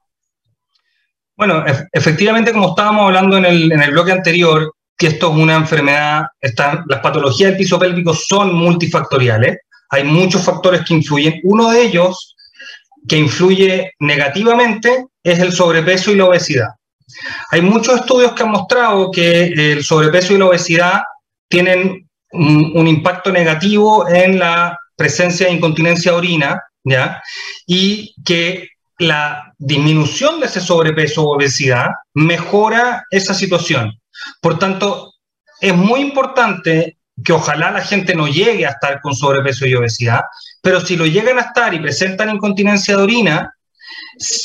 [1.35, 5.55] Bueno, efectivamente, como estábamos hablando en el, en el bloque anterior, que esto es una
[5.55, 11.39] enfermedad, las patologías del piso pélvico son multifactoriales, hay muchos factores que influyen.
[11.43, 12.35] Uno de ellos
[13.07, 16.69] que influye negativamente es el sobrepeso y la obesidad.
[17.51, 21.01] Hay muchos estudios que han mostrado que el sobrepeso y la obesidad
[21.47, 27.21] tienen un, impacto negativo en la presencia de incontinencia orina, ¿ya?
[27.65, 33.99] Y que la disminución de ese sobrepeso o obesidad mejora esa situación.
[34.41, 35.13] Por tanto,
[35.59, 40.21] es muy importante que ojalá la gente no llegue a estar con sobrepeso y obesidad,
[40.61, 43.53] pero si lo llegan a estar y presentan incontinencia de orina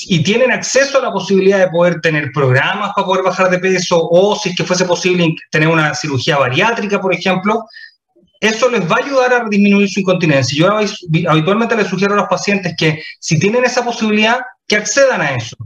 [0.06, 3.98] y tienen acceso a la posibilidad de poder tener programas para poder bajar de peso
[4.00, 7.64] o si es que fuese posible tener una cirugía bariátrica, por ejemplo,
[8.40, 10.56] eso les va a ayudar a disminuir su incontinencia.
[10.56, 15.34] Yo habitualmente les sugiero a los pacientes que si tienen esa posibilidad, que accedan a
[15.34, 15.56] eso.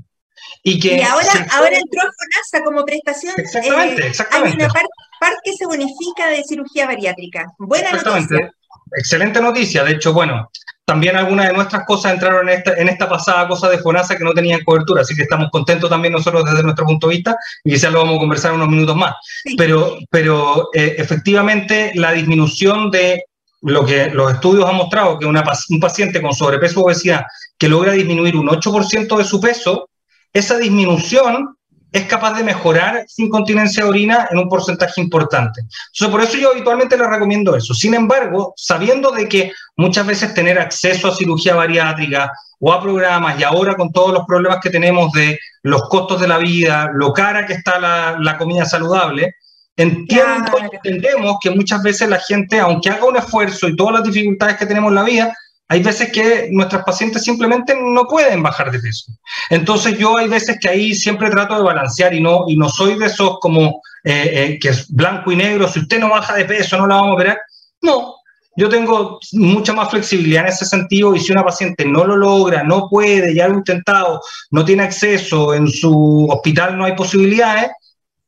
[0.62, 3.34] Y, que ahora, ahora entró FONASA como prestación.
[3.36, 4.56] Exactamente, eh, exactamente.
[4.56, 4.72] Hay una
[5.20, 7.46] parte, que se bonifica de cirugía bariátrica.
[7.58, 8.50] Buena noticia.
[8.96, 9.84] Excelente noticia.
[9.84, 10.50] De hecho, bueno,
[10.84, 14.24] también algunas de nuestras cosas entraron en esta, en esta pasada cosa de FONASA que
[14.24, 17.72] no tenían cobertura, así que estamos contentos también nosotros desde nuestro punto de vista y
[17.72, 19.14] quizás lo vamos a conversar unos minutos más.
[19.56, 23.24] Pero, pero eh, efectivamente la disminución de
[23.62, 27.26] lo que los estudios han mostrado, que una, un paciente con sobrepeso o obesidad
[27.58, 29.90] que logra disminuir un 8% de su peso,
[30.32, 31.58] esa disminución
[31.90, 35.60] es capaz de mejorar su incontinencia de orina en un porcentaje importante.
[35.60, 37.72] Entonces, por eso yo habitualmente le recomiendo eso.
[37.74, 43.38] Sin embargo, sabiendo de que muchas veces tener acceso a cirugía bariátrica o a programas
[43.40, 47.12] y ahora con todos los problemas que tenemos de los costos de la vida, lo
[47.12, 49.34] cara que está la, comida saludable,
[49.76, 54.56] entiendo, entendemos que muchas veces la gente, aunque haga un esfuerzo y todas las dificultades
[54.56, 55.34] que tenemos en la vida,
[55.68, 59.12] hay veces que nuestras pacientes simplemente no pueden bajar de peso.
[59.50, 62.98] Entonces yo hay veces que ahí siempre trato de balancear y no, y no soy
[62.98, 66.46] de esos como eh, eh, que es blanco y negro, si usted no baja de
[66.46, 67.38] peso no la vamos a operar.
[67.82, 68.14] No,
[68.56, 72.64] yo tengo mucha más flexibilidad en ese sentido y si una paciente no lo logra,
[72.64, 77.70] no puede, ya lo ha intentado, no tiene acceso, en su hospital no hay posibilidades,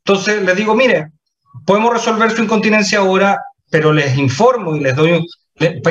[0.05, 1.11] entonces les digo, mire,
[1.65, 5.27] podemos resolver su incontinencia ahora, pero les informo y les doy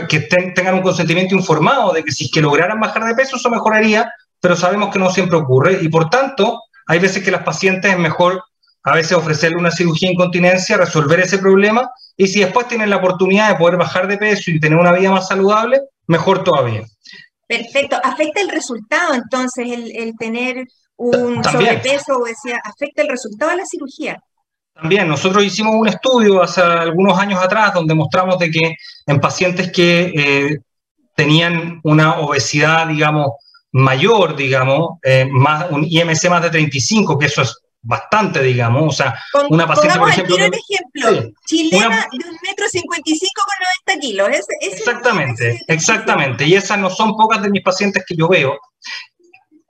[0.07, 0.19] que
[0.55, 4.11] tengan un consentimiento informado de que si es que lograran bajar de peso, eso mejoraría,
[4.39, 7.99] pero sabemos que no siempre ocurre y por tanto hay veces que las pacientes es
[7.99, 8.43] mejor
[8.83, 12.97] a veces ofrecerle una cirugía de incontinencia, resolver ese problema y si después tienen la
[12.97, 16.83] oportunidad de poder bajar de peso y tener una vida más saludable, mejor todavía.
[17.47, 17.97] Perfecto.
[18.03, 23.65] ¿Afecta el resultado entonces el, tener un sobrepeso o decía, afecta el resultado de la
[23.65, 24.23] cirugía?
[24.81, 28.75] También nosotros hicimos un estudio hace algunos años atrás donde mostramos de que
[29.07, 30.57] en pacientes que eh,
[31.15, 33.31] tenían una obesidad, digamos,
[33.71, 38.91] mayor, digamos, eh, más, un IMC más de 35, que eso es bastante, digamos, o
[38.91, 40.35] sea, una paciente, por ejemplo...
[40.37, 44.29] Ejemplo, chilena de un metro 55 con 90 kilos.
[44.61, 48.57] exactamente, exactamente, y esas no son pocas de mis pacientes que yo veo.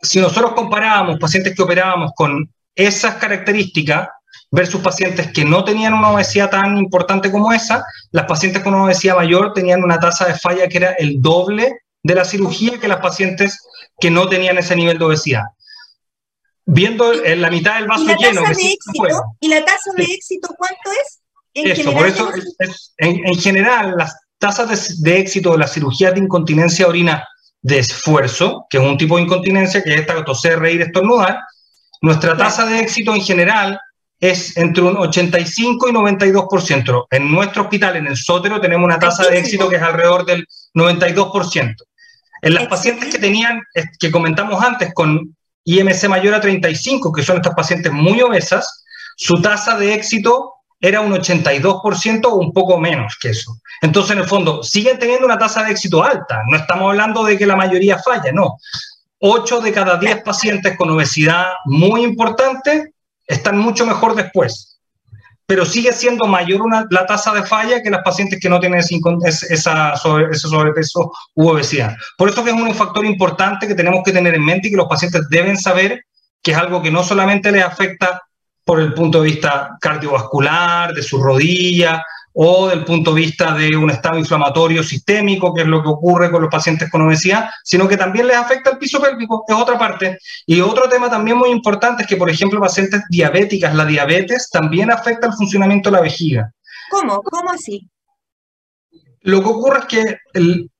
[0.01, 4.07] Si nosotros comparábamos pacientes que operábamos con esas características,
[4.51, 8.85] versus pacientes que no tenían una obesidad tan importante como esa, las pacientes con una
[8.85, 12.87] obesidad mayor tenían una tasa de falla que era el doble de la cirugía que
[12.87, 13.59] las pacientes
[13.99, 15.43] que no tenían ese nivel de obesidad.
[16.65, 18.43] Viendo en la mitad del vaso lleno.
[19.39, 21.19] ¿Y la tasa de éxito cuánto es?
[21.53, 22.31] eso, por eso,
[22.97, 27.27] en, general, las tasas de, éxito de la cirugía de incontinencia orina
[27.61, 31.39] de esfuerzo, que es un tipo de incontinencia, que es esta toser, reír, estornudar,
[32.01, 33.79] nuestra tasa de éxito en general
[34.19, 37.07] es entre un 85 y 92%.
[37.09, 40.45] En nuestro hospital, en el Sótero, tenemos una tasa de éxito que es alrededor del
[40.73, 41.75] 92%.
[42.41, 43.61] En las pacientes que tenían,
[43.99, 49.41] que comentamos antes, con IMC mayor a 35, que son estas pacientes muy obesas, su
[49.41, 53.57] tasa de éxito era un 82% o un poco menos que eso.
[53.81, 56.41] Entonces, en el fondo, siguen teniendo una tasa de éxito alta.
[56.47, 58.57] No estamos hablando de que la mayoría falla, no.
[59.19, 62.93] 8 de cada 10 pacientes con obesidad muy importante
[63.29, 64.79] están mucho mejor después,
[65.45, 69.93] pero sigue siendo mayor la tasa de falla que las pacientes que no tienen esa
[69.93, 71.95] ese sobrepeso u obesidad.
[72.17, 74.77] Por eso que es un factor importante que tenemos que tener en mente y que
[74.77, 76.03] los pacientes deben saber
[76.41, 78.21] que es algo que no solamente les afecta
[78.63, 83.75] por el punto de vista cardiovascular, de su rodilla, o del punto de vista de
[83.75, 87.87] un estado inflamatorio sistémico, que es lo que ocurre con los pacientes con obesidad, sino
[87.87, 90.19] que también les afecta el piso pélvico, es otra parte.
[90.45, 94.91] Y otro tema también muy importante es que, por ejemplo, pacientes diabéticas, la diabetes también
[94.91, 96.51] afecta el funcionamiento de la vejiga.
[96.89, 97.21] ¿Cómo?
[97.21, 97.89] ¿Cómo así?
[99.21, 100.17] Lo que ocurre es que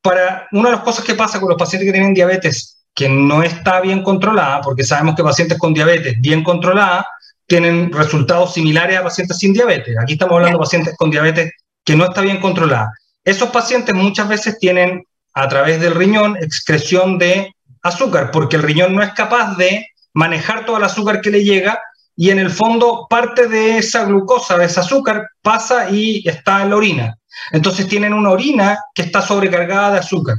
[0.02, 3.44] para una de las cosas que pasa con los pacientes que tienen diabetes que no
[3.44, 7.06] está bien controlada, porque sabemos que pacientes con diabetes bien controlada
[7.50, 9.98] tienen resultados similares a pacientes sin diabetes.
[10.02, 11.52] Aquí estamos hablando de pacientes con diabetes
[11.84, 12.92] que no está bien controlada.
[13.26, 18.96] Esos pacientes muchas veces tienen a través del riñón excreción de azúcar, porque el riñón
[18.96, 21.80] no es capaz de manejar todo el azúcar que le llega
[22.16, 26.70] y en el fondo parte de esa glucosa, de ese azúcar, pasa y está en
[26.70, 27.16] la orina.
[27.52, 30.38] Entonces tienen una orina que está sobrecargada de azúcar.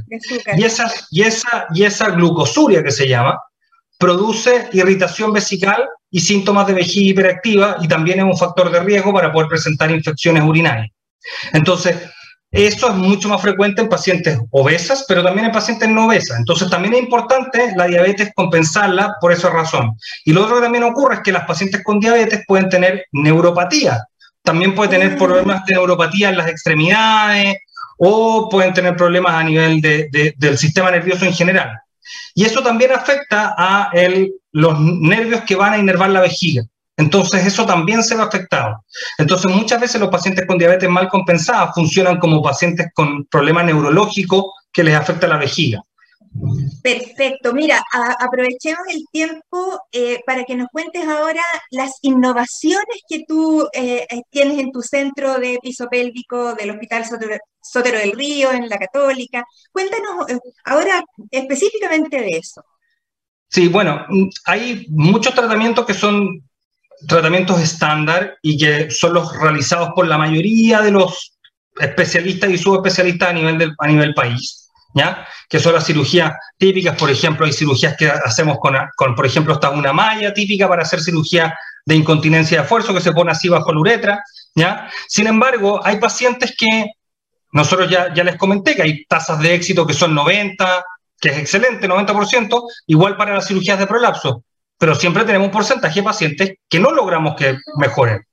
[0.55, 3.37] Y, esa, y, esa, y esa glucosuria que se llama
[4.01, 9.13] produce irritación vesical y síntomas de vejiga hiperactiva y también es un factor de riesgo
[9.13, 10.89] para poder presentar infecciones urinarias.
[11.53, 11.95] Entonces,
[12.49, 16.39] eso es mucho más frecuente en pacientes obesas, pero también en pacientes no obesas.
[16.39, 19.91] Entonces, también es importante la diabetes compensarla por esa razón.
[20.25, 24.03] Y lo otro que también ocurre es que las pacientes con diabetes pueden tener neuropatía,
[24.43, 27.57] también puede tener problemas de neuropatía en las extremidades
[27.99, 31.79] o pueden tener problemas a nivel del sistema nervioso en general.
[32.33, 33.91] Y eso también afecta a
[34.51, 36.63] los nervios que van a inervar la vejiga.
[36.97, 38.83] Entonces eso también se ve afectado.
[39.17, 44.45] Entonces muchas veces los pacientes con diabetes mal compensada funcionan como pacientes con problemas neurológicos
[44.71, 45.81] que les afecta la vejiga.
[46.81, 47.53] Perfecto.
[47.53, 47.83] Mira,
[48.19, 54.21] aprovechemos el tiempo eh, para que nos cuentes ahora las innovaciones que tú eh, eh,
[54.29, 57.05] tienes en tu centro de piso pélvico del Hospital
[57.61, 59.45] Sotero, del Río, en la Católica.
[59.71, 60.25] Cuéntanos
[60.65, 62.63] ahora específicamente de eso.
[63.47, 66.43] Sí, bueno, mm, hay muchos tratamientos que son
[67.07, 71.37] tratamientos estándar y que son los realizados por la mayoría de los
[71.79, 74.61] especialistas y subespecialistas a nivel, a nivel país.
[74.93, 75.25] ¿ya?
[75.49, 79.53] Que son las cirugías típicas, por ejemplo, hay cirugías que hacemos con, con, por ejemplo,
[79.53, 81.53] está una malla típica para hacer cirugía
[81.85, 84.23] de incontinencia de esfuerzo que se pone así bajo la uretra,
[84.55, 84.89] ¿ya?
[85.07, 86.91] Sin embargo, hay pacientes que
[87.51, 90.83] nosotros ya, ya les comenté que hay tasas de éxito que son 90,
[91.19, 94.43] que es excelente, 90%, igual para las cirugías de prolapso,
[94.77, 98.25] pero siempre tenemos un porcentaje de pacientes que no logramos que mejoren.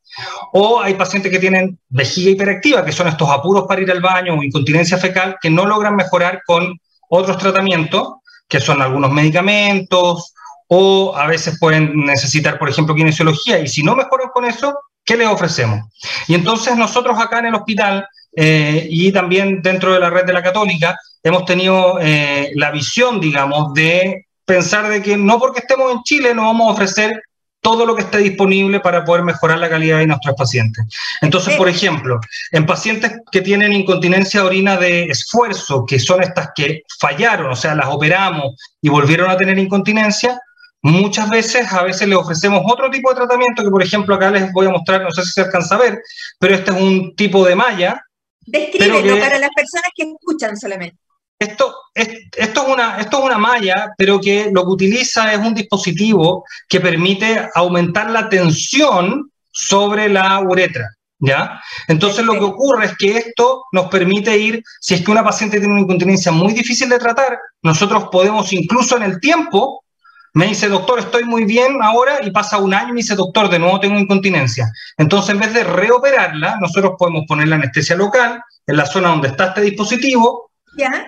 [0.52, 4.34] O hay pacientes que tienen vejiga hiperactiva, que son estos apuros para ir al baño
[4.34, 6.78] o incontinencia fecal, que no logran mejorar con
[7.10, 8.14] otros tratamientos,
[8.48, 10.32] que son algunos medicamentos,
[10.68, 15.16] o a veces pueden necesitar, por ejemplo, kinesiología, y si no mejoran con eso, ¿qué
[15.16, 15.86] les ofrecemos?
[16.26, 20.32] Y entonces nosotros acá en el hospital eh, y también dentro de la red de
[20.32, 25.92] la católica hemos tenido eh, la visión, digamos, de pensar de que no porque estemos
[25.92, 27.22] en Chile no vamos a ofrecer
[27.60, 30.84] todo lo que esté disponible para poder mejorar la calidad de nuestros pacientes.
[31.20, 32.20] Entonces, por ejemplo,
[32.52, 37.56] en pacientes que tienen incontinencia de orina de esfuerzo, que son estas que fallaron, o
[37.56, 40.40] sea, las operamos y volvieron a tener incontinencia,
[40.82, 44.52] muchas veces, a veces les ofrecemos otro tipo de tratamiento que, por ejemplo, acá les
[44.52, 45.98] voy a mostrar, no sé si se alcanza a ver,
[46.38, 48.02] pero este es un tipo de malla.
[48.50, 50.96] Descríbelo para las personas que escuchan solamente.
[51.38, 55.38] Esto, es, esto, es una, esto es una malla, pero que lo que utiliza es
[55.38, 60.94] un dispositivo que permite aumentar la tensión sobre la uretra.
[61.20, 61.60] ¿Ya?
[61.88, 65.58] Entonces lo que ocurre es que esto nos permite ir, si es que una paciente
[65.58, 69.82] tiene una incontinencia muy difícil de tratar, nosotros podemos incluso en el tiempo,
[70.34, 73.48] me dice, doctor, estoy muy bien ahora, y pasa un año y me dice, doctor,
[73.48, 74.70] de nuevo tengo incontinencia.
[74.96, 79.28] Entonces, en vez de reoperarla, nosotros podemos poner la anestesia local en la zona donde
[79.28, 80.48] está este dispositivo,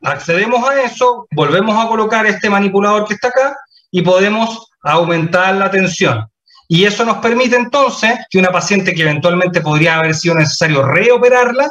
[0.03, 3.57] Accedemos a eso, volvemos a colocar este manipulador que está acá
[3.91, 6.27] y podemos aumentar la tensión.
[6.69, 11.69] Y eso nos permite entonces que una paciente que eventualmente podría haber sido necesario reoperarla,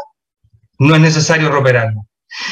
[0.79, 2.01] no es necesario reoperarla.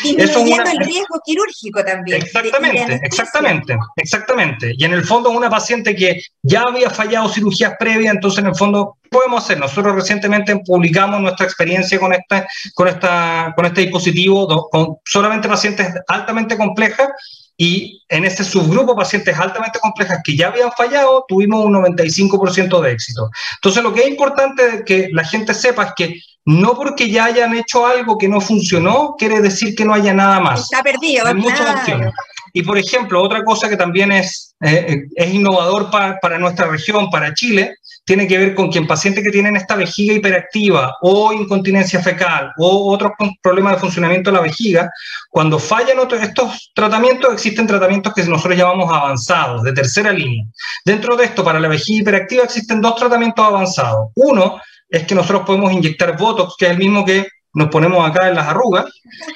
[0.03, 2.21] Disminuyendo el riesgo quirúrgico también.
[2.21, 4.73] Exactamente, exactamente, exactamente.
[4.77, 8.55] Y en el fondo una paciente que ya había fallado cirugías previas, entonces en el
[8.55, 9.59] fondo podemos hacer.
[9.59, 15.87] Nosotros recientemente publicamos nuestra experiencia con, esta, con, esta, con este dispositivo, con solamente pacientes
[16.07, 17.09] altamente complejas,
[17.57, 22.91] y en ese subgrupo pacientes altamente complejas que ya habían fallado, tuvimos un 95% de
[22.91, 23.29] éxito.
[23.55, 27.55] Entonces, lo que es importante que la gente sepa es que no porque ya hayan
[27.55, 30.61] hecho algo que no funcionó, quiere decir que no haya nada más.
[30.61, 31.25] Está perdido.
[31.25, 32.13] Hay muchas opciones.
[32.53, 36.67] Y por ejemplo, otra cosa que también es, eh, eh, es innovador para, para, nuestra
[36.67, 37.75] región, para Chile,
[38.07, 42.53] tiene que ver con que en pacientes que tienen esta vejiga hiperactiva o incontinencia fecal
[42.57, 44.89] o otros problemas de funcionamiento de la vejiga,
[45.29, 50.45] cuando fallan otros, estos tratamientos, existen tratamientos que nosotros llamamos avanzados, de tercera línea.
[50.85, 54.07] Dentro de esto, para la vejiga hiperactiva existen dos tratamientos avanzados.
[54.15, 58.29] Uno es que nosotros podemos inyectar Botox, que es el mismo que nos ponemos acá
[58.29, 58.85] en las arrugas,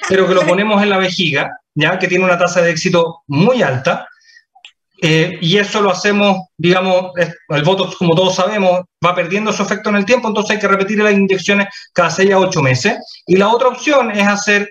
[0.08, 3.62] pero que lo ponemos en la vejiga, ya que tiene una tasa de éxito muy
[3.62, 4.06] alta.
[5.04, 9.90] Eh, y eso lo hacemos, digamos, el Botox, como todos sabemos, va perdiendo su efecto
[9.90, 12.98] en el tiempo, entonces hay que repetir las inyecciones cada 6 a 8 meses.
[13.26, 14.70] Y la otra opción es hacer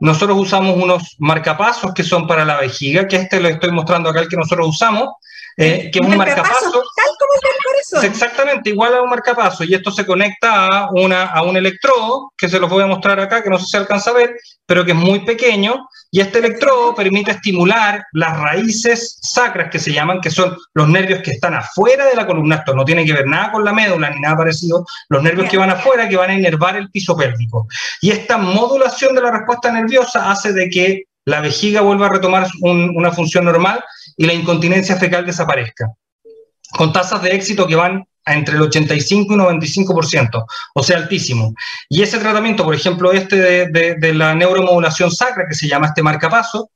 [0.00, 4.20] nosotros usamos unos marcapasos que son para la vejiga, que este lo estoy mostrando acá,
[4.20, 5.08] el que nosotros usamos,
[5.56, 6.70] eh, que es un marcapaso.
[6.70, 7.32] Tal como
[7.90, 8.10] corazón.
[8.10, 9.64] Exactamente, igual a un marcapaso.
[9.64, 13.18] Y esto se conecta a, una, a un electrodo, que se los voy a mostrar
[13.20, 15.88] acá, que no sé si alcanza a ver, pero que es muy pequeño.
[16.10, 21.20] Y este electrodo permite estimular las raíces sacras, que se llaman, que son los nervios
[21.22, 22.56] que están afuera de la columna.
[22.56, 24.84] Esto no tiene que ver nada con la médula ni nada parecido.
[25.08, 27.66] Los nervios que van afuera, que van a inervar el piso pélvico.
[28.00, 32.46] Y esta modulación de la respuesta nerviosa hace de que la vejiga vuelva a retomar
[32.62, 33.84] una función normal
[34.16, 35.92] y la incontinencia fecal desaparezca,
[36.70, 41.54] con tasas de éxito que van a entre el 85 y 95%, o sea, altísimo.
[41.88, 46.70] Y ese tratamiento, por ejemplo, este de, la neuromodulación sacra, que se llama este marcapaso,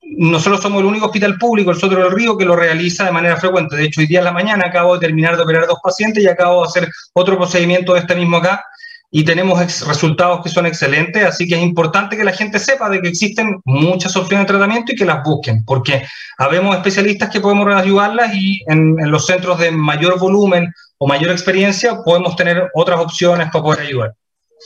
[0.00, 3.36] nosotros somos el único hospital público, el Sotero del Río, que lo realiza de manera
[3.36, 3.76] frecuente.
[3.76, 6.28] De hecho, hoy día en la mañana acabo de terminar de operar dos pacientes y
[6.28, 8.64] acabo de hacer otro procedimiento de este mismo acá,
[9.10, 13.00] y tenemos resultados que son excelentes, así que es importante que la gente sepa de
[13.00, 16.06] que existen muchas opciones de tratamiento y que las busquen, porque
[16.36, 22.02] habemos especialistas que podemos ayudarlas y en, los centros de mayor volumen o mayor experiencia
[22.04, 24.14] podemos tener otras opciones para poder ayudar.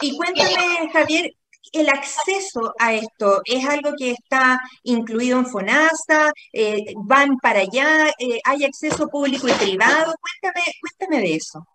[0.00, 1.30] Y cuéntame, Javier,
[1.72, 8.08] el acceso a esto es algo que está incluido en FONASA, eh, van para allá,
[8.18, 11.66] eh, hay acceso público y privado, cuéntame, cuéntame de eso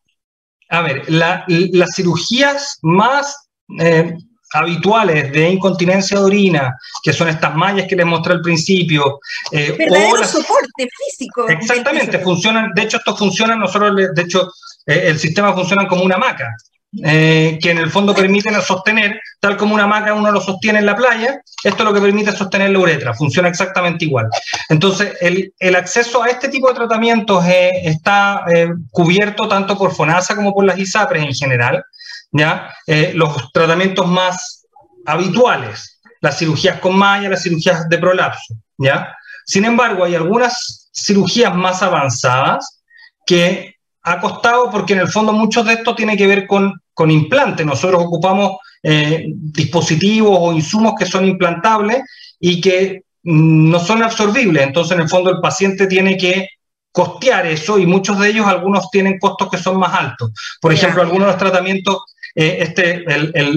[0.69, 3.49] a ver, las cirugías más
[3.79, 4.15] eh,
[4.53, 9.19] habituales de incontinencia de orina, que son estas mallas que les mostré al principio.
[9.51, 11.47] Eh, Verdadero soporte físico.
[11.49, 14.51] Exactamente, funcionan, de hecho, esto funciona, nosotros, de hecho,
[14.85, 16.55] eh, el sistema funciona como una hamaca.
[17.03, 20.85] Eh, que en el fondo permiten sostener, tal como una hamaca uno lo sostiene en
[20.85, 24.27] la playa, esto es lo que permite sostener la uretra, funciona exactamente igual.
[24.69, 30.35] Entonces, el, acceso a este tipo de tratamientos eh, está eh, cubierto tanto por FONASA
[30.35, 31.83] como por las ISAPRES en general,
[32.31, 32.73] ¿ya?
[33.13, 34.65] los tratamientos más
[35.05, 39.13] habituales, las cirugías con malla, las cirugías de prolapso, ¿ya?
[39.45, 42.81] Sin embargo, hay algunas cirugías más avanzadas
[43.25, 43.76] que
[44.07, 47.65] ha costado porque en el fondo muchos de esto tiene que ver con, con implantes.
[47.65, 52.03] Nosotros ocupamos eh, dispositivos o insumos que son implantables
[52.39, 54.63] y que mm, no son absorbibles.
[54.63, 56.47] Entonces, en el fondo, el paciente tiene que
[56.91, 60.31] costear eso y muchos de ellos, algunos tienen costos que son más altos.
[60.61, 61.97] Por ejemplo, algunos de los tratamientos,
[62.33, 63.05] eh, este,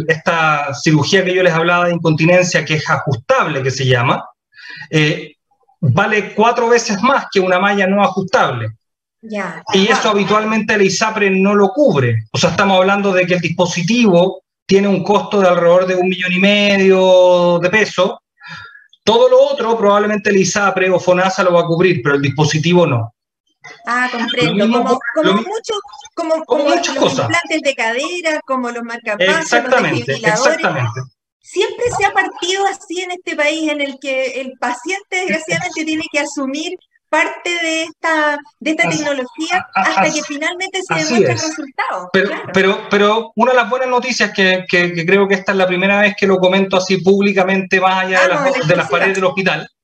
[0.08, 4.24] esta cirugía que yo les hablaba de incontinencia, que es ajustable, que se llama,
[4.90, 5.36] eh,
[5.80, 8.72] vale cuatro veces más que una malla no ajustable.
[9.22, 12.24] Y eso habitualmente el ISAPRE no lo cubre.
[12.32, 16.08] O sea, estamos hablando de que el dispositivo tiene un costo de alrededor de un
[16.08, 18.18] millón y medio de pesos.
[19.04, 22.86] Todo lo otro probablemente el ISAPRE o FONASA lo va a cubrir, pero el dispositivo
[22.86, 23.14] no.
[23.86, 24.70] Ah, comprendo.
[24.70, 24.98] como,
[26.14, 27.26] como, como, muchas los cosas.
[27.26, 31.00] implantes de cadera, como los marcapasos, exactamente, exactamente.
[31.40, 36.04] Siempre se ha partido así en este país en el que el paciente desgraciadamente tiene
[36.10, 36.78] que asumir
[37.10, 42.10] parte de esta, de esta tecnología hasta que finalmente se demuestre el resultado.
[42.12, 45.66] Pero, pero, pero una de las buenas noticias que, que, creo que esta es la
[45.66, 49.16] primera vez que lo comento así públicamente más allá de, ah, las, de, las, paredes
[49.16, 49.68] del hospital.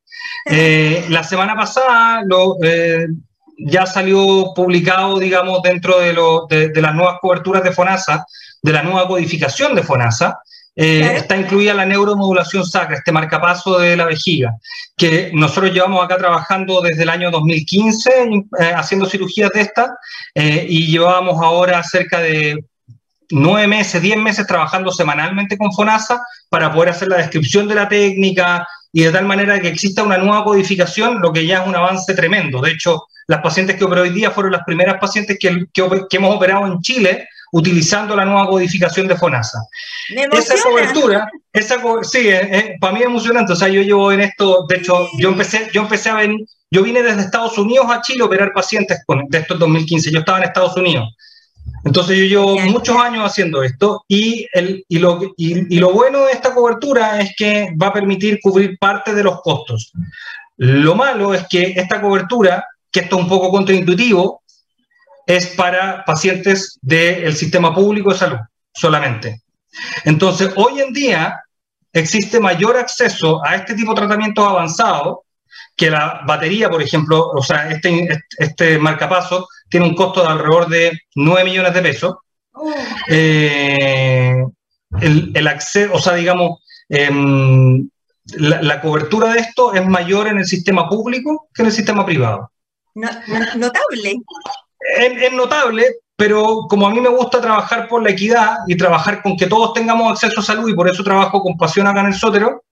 [0.48, 3.06] Eh, la semana pasada lo, eh,
[3.58, 8.24] ya salió publicado, digamos, dentro de, lo, de, de, las nuevas coberturas de FONASA,
[8.62, 10.38] de la nueva codificación de FONASA,
[10.78, 14.54] eh, está incluida la neuromodulación sacra, este marcapaso de la vejiga,
[14.94, 19.90] que nosotros llevamos acá trabajando desde el año 2015 eh, haciendo cirugías de estas
[20.34, 22.62] eh, y llevábamos ahora cerca de
[23.30, 26.20] nueve meses, diez meses trabajando semanalmente con FONASA
[26.50, 30.18] para poder hacer la descripción de la técnica y de tal manera que exista una
[30.18, 32.60] nueva codificación, lo que ya es un avance tremendo.
[32.60, 36.36] De hecho, las pacientes que operé hoy día fueron las primeras pacientes que, que hemos
[36.36, 39.58] operado en Chile utilizando la nueva codificación de FONASA.
[40.32, 42.28] esa cobertura, esa sí,
[42.80, 43.52] para mí es emocionante.
[43.52, 46.82] O sea, yo llevo en esto, de hecho, yo empecé, yo empecé a venir, yo
[46.82, 50.10] vine desde Estados Unidos a Chile a operar pacientes con, de esto en 2015.
[50.10, 51.08] Yo estaba en Estados Unidos.
[51.84, 56.32] Entonces yo llevo muchos años haciendo esto y, el, y, lo, y, lo bueno de
[56.32, 59.92] esta cobertura es que va a permitir cubrir parte de los costos.
[60.56, 64.42] Lo malo es que esta cobertura, que esto es un poco contraintuitivo,
[65.26, 68.38] es para pacientes del sistema público de salud
[68.72, 69.42] solamente.
[70.04, 71.40] Entonces, hoy en día
[71.92, 75.18] existe mayor acceso a este tipo de tratamientos avanzados
[75.74, 78.08] que la batería, por ejemplo, o sea, este,
[78.38, 82.14] este marcapaso tiene un costo de alrededor de 9 millones de pesos.
[83.08, 84.42] Eh,
[85.00, 87.88] el, acceso, o sea, digamos, em,
[88.38, 92.50] la, cobertura de esto es mayor en el sistema público que en el sistema privado.
[92.94, 94.14] notable.
[94.96, 99.36] Es, notable, pero como a mí me gusta trabajar por la equidad y trabajar con
[99.36, 102.14] que todos tengamos acceso a salud y por eso trabajo con pasión acá en el
[102.14, 102.64] Sótero,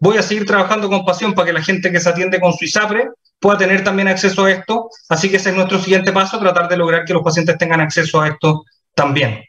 [0.00, 2.64] voy a seguir trabajando con pasión para que la gente que se atiende con su
[2.64, 3.10] ISAPRE
[3.40, 4.88] pueda tener también acceso a esto.
[5.08, 8.20] Así que ese es nuestro siguiente paso, tratar de lograr que los pacientes tengan acceso
[8.20, 9.42] a esto también.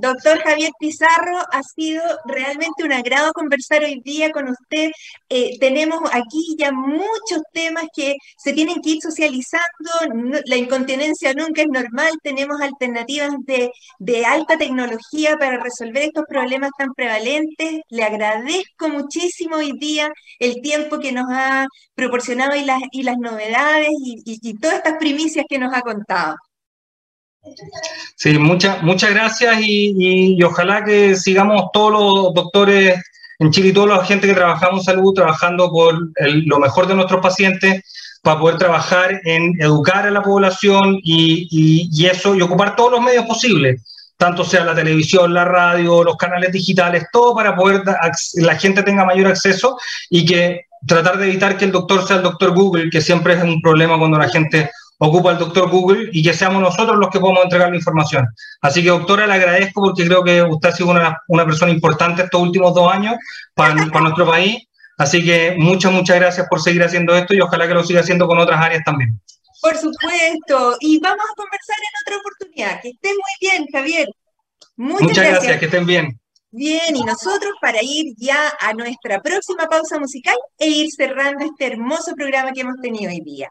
[0.00, 4.90] Doctor Javier Pizarro, ha sido realmente un agrado conversar hoy día con usted.
[5.28, 9.90] Eh, tenemos aquí ya muchos temas que se tienen que ir socializando.
[10.46, 12.12] la incontinencia nunca es normal.
[12.22, 17.80] Tenemos alternativas de, de, alta tecnología para resolver estos problemas tan prevalentes.
[17.90, 23.18] Le agradezco muchísimo hoy día el tiempo que nos ha proporcionado y las, y las
[23.18, 26.36] novedades y, y todas estas primicias que nos ha contado.
[28.16, 33.00] Sí, muchas muchas gracias y, ojalá que sigamos todos los doctores
[33.38, 36.94] en Chile y toda la gente que trabajamos en salud trabajando por lo mejor de
[36.94, 37.82] nuestros pacientes
[38.22, 41.48] para poder trabajar en educar a la población y,
[41.90, 43.82] y, eso y ocupar todos los medios posibles,
[44.18, 47.82] tanto sea la televisión, la radio, los canales digitales, todo para poder
[48.34, 49.78] la gente tenga mayor acceso
[50.10, 53.42] y que tratar de evitar que el doctor sea el doctor Google, que siempre es
[53.42, 54.70] un problema cuando la gente
[55.02, 58.26] ocupa el doctor Google y que seamos nosotros los que podamos entregar la información.
[58.60, 62.22] Así que, doctora, le agradezco porque creo que usted ha sido una, una persona importante
[62.22, 63.14] estos últimos dos años
[63.54, 64.66] para, para, nuestro país.
[64.98, 68.26] Así que muchas, muchas gracias por seguir haciendo esto y ojalá que lo siga haciendo
[68.26, 69.18] con otras áreas también.
[69.62, 70.76] Por supuesto.
[70.80, 72.80] Y vamos a conversar en otra oportunidad.
[72.82, 74.08] Que estén muy bien, Javier.
[74.76, 75.32] Muchas, muchas gracias.
[75.32, 76.20] gracias, que estén bien.
[76.52, 81.66] Bien, y nosotros para ir ya a nuestra próxima pausa musical e ir cerrando este
[81.66, 83.50] hermoso programa que hemos tenido hoy día.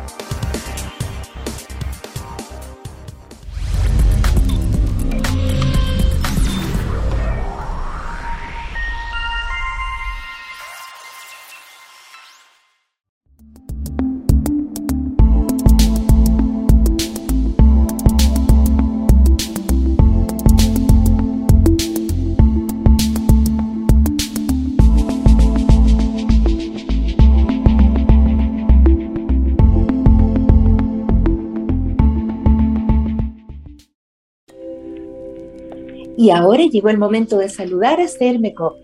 [36.21, 38.75] Y ahora llegó el momento de saludar a Cermecop.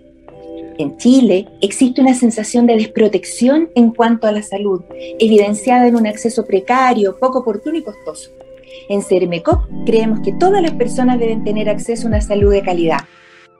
[0.79, 4.81] En Chile existe una sensación de desprotección en cuanto a la salud,
[5.19, 8.31] evidenciada en un acceso precario, poco oportuno y costoso.
[8.89, 13.01] En Cermecop creemos que todas las personas deben tener acceso a una salud de calidad.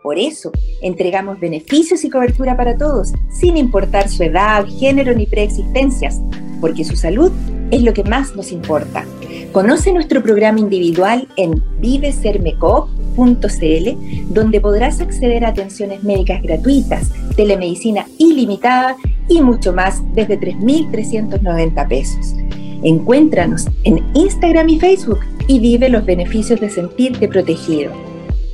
[0.02, 0.52] Por eso,
[0.82, 6.20] entregamos beneficios y cobertura para todos, sin importar su edad, género ni preexistencias,
[6.62, 7.32] porque su salud
[7.70, 9.06] es lo que más nos importa.
[9.52, 18.96] Conoce nuestro programa individual en vivesermecop.cl, donde podrás acceder a atenciones médicas gratuitas, telemedicina ilimitada
[19.30, 22.36] y mucho más desde 3.390 pesos.
[22.84, 27.92] Encuéntranos en Instagram y Facebook y vive los beneficios de sentirte protegido.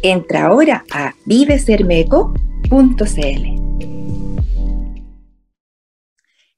[0.01, 3.62] Entra ahora a vivesermeco.cl.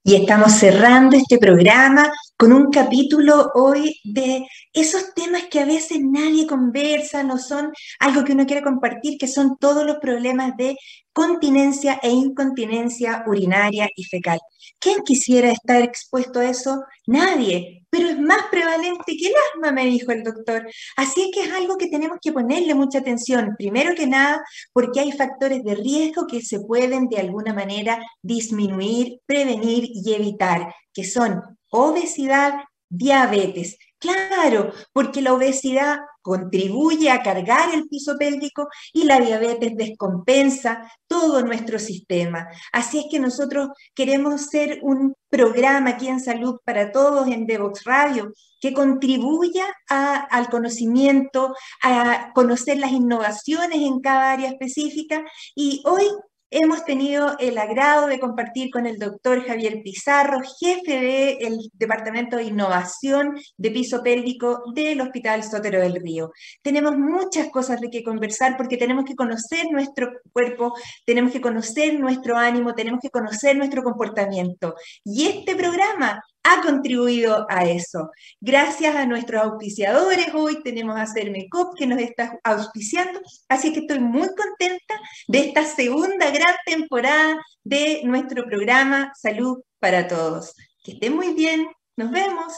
[0.08, 5.98] Y estamos cerrando este programa con un capítulo hoy de esos temas que a veces
[6.00, 10.76] nadie conversa, no son algo que uno quiera compartir, que son todos los problemas de
[11.16, 14.38] continencia e incontinencia urinaria y fecal.
[14.78, 16.84] ¿Quién quisiera estar expuesto a eso?
[17.06, 20.68] Nadie, pero es más prevalente que el asma, me dijo el doctor.
[20.94, 24.44] Así es que es algo que tenemos que ponerle mucha atención, primero que nada,
[24.74, 30.74] porque hay factores de riesgo que se pueden de alguna manera disminuir, prevenir y evitar,
[30.92, 31.40] que son
[31.70, 32.56] obesidad,
[32.90, 33.78] diabetes.
[33.98, 41.44] Claro, porque la obesidad contribuye a cargar el piso pélvico y la diabetes descompensa todo
[41.44, 42.48] nuestro sistema.
[42.72, 47.84] Así es que nosotros queremos ser un programa aquí en Salud para Todos en Devox
[47.84, 55.22] Radio que contribuya al conocimiento, a conocer las innovaciones en cada área específica.
[55.54, 56.06] Y hoy
[56.50, 62.44] Hemos tenido el agrado de compartir con el doctor Javier Pizarro, jefe del Departamento de
[62.44, 66.30] Innovación de Piso Pélvico del Hospital Sotero del Río.
[66.62, 70.72] Tenemos muchas cosas de que conversar porque tenemos que conocer nuestro cuerpo,
[71.04, 74.76] tenemos que conocer nuestro ánimo, tenemos que conocer nuestro comportamiento.
[75.04, 78.10] Y este programa ha contribuido a eso.
[78.40, 83.98] Gracias a nuestros auspiciadores, hoy tenemos a Cermecop que nos está auspiciando, así que estoy
[83.98, 90.54] muy contenta de esta segunda gran temporada de nuestro programa Salud para Todos.
[90.84, 91.66] Que estén muy bien,
[91.96, 92.54] nos vemos.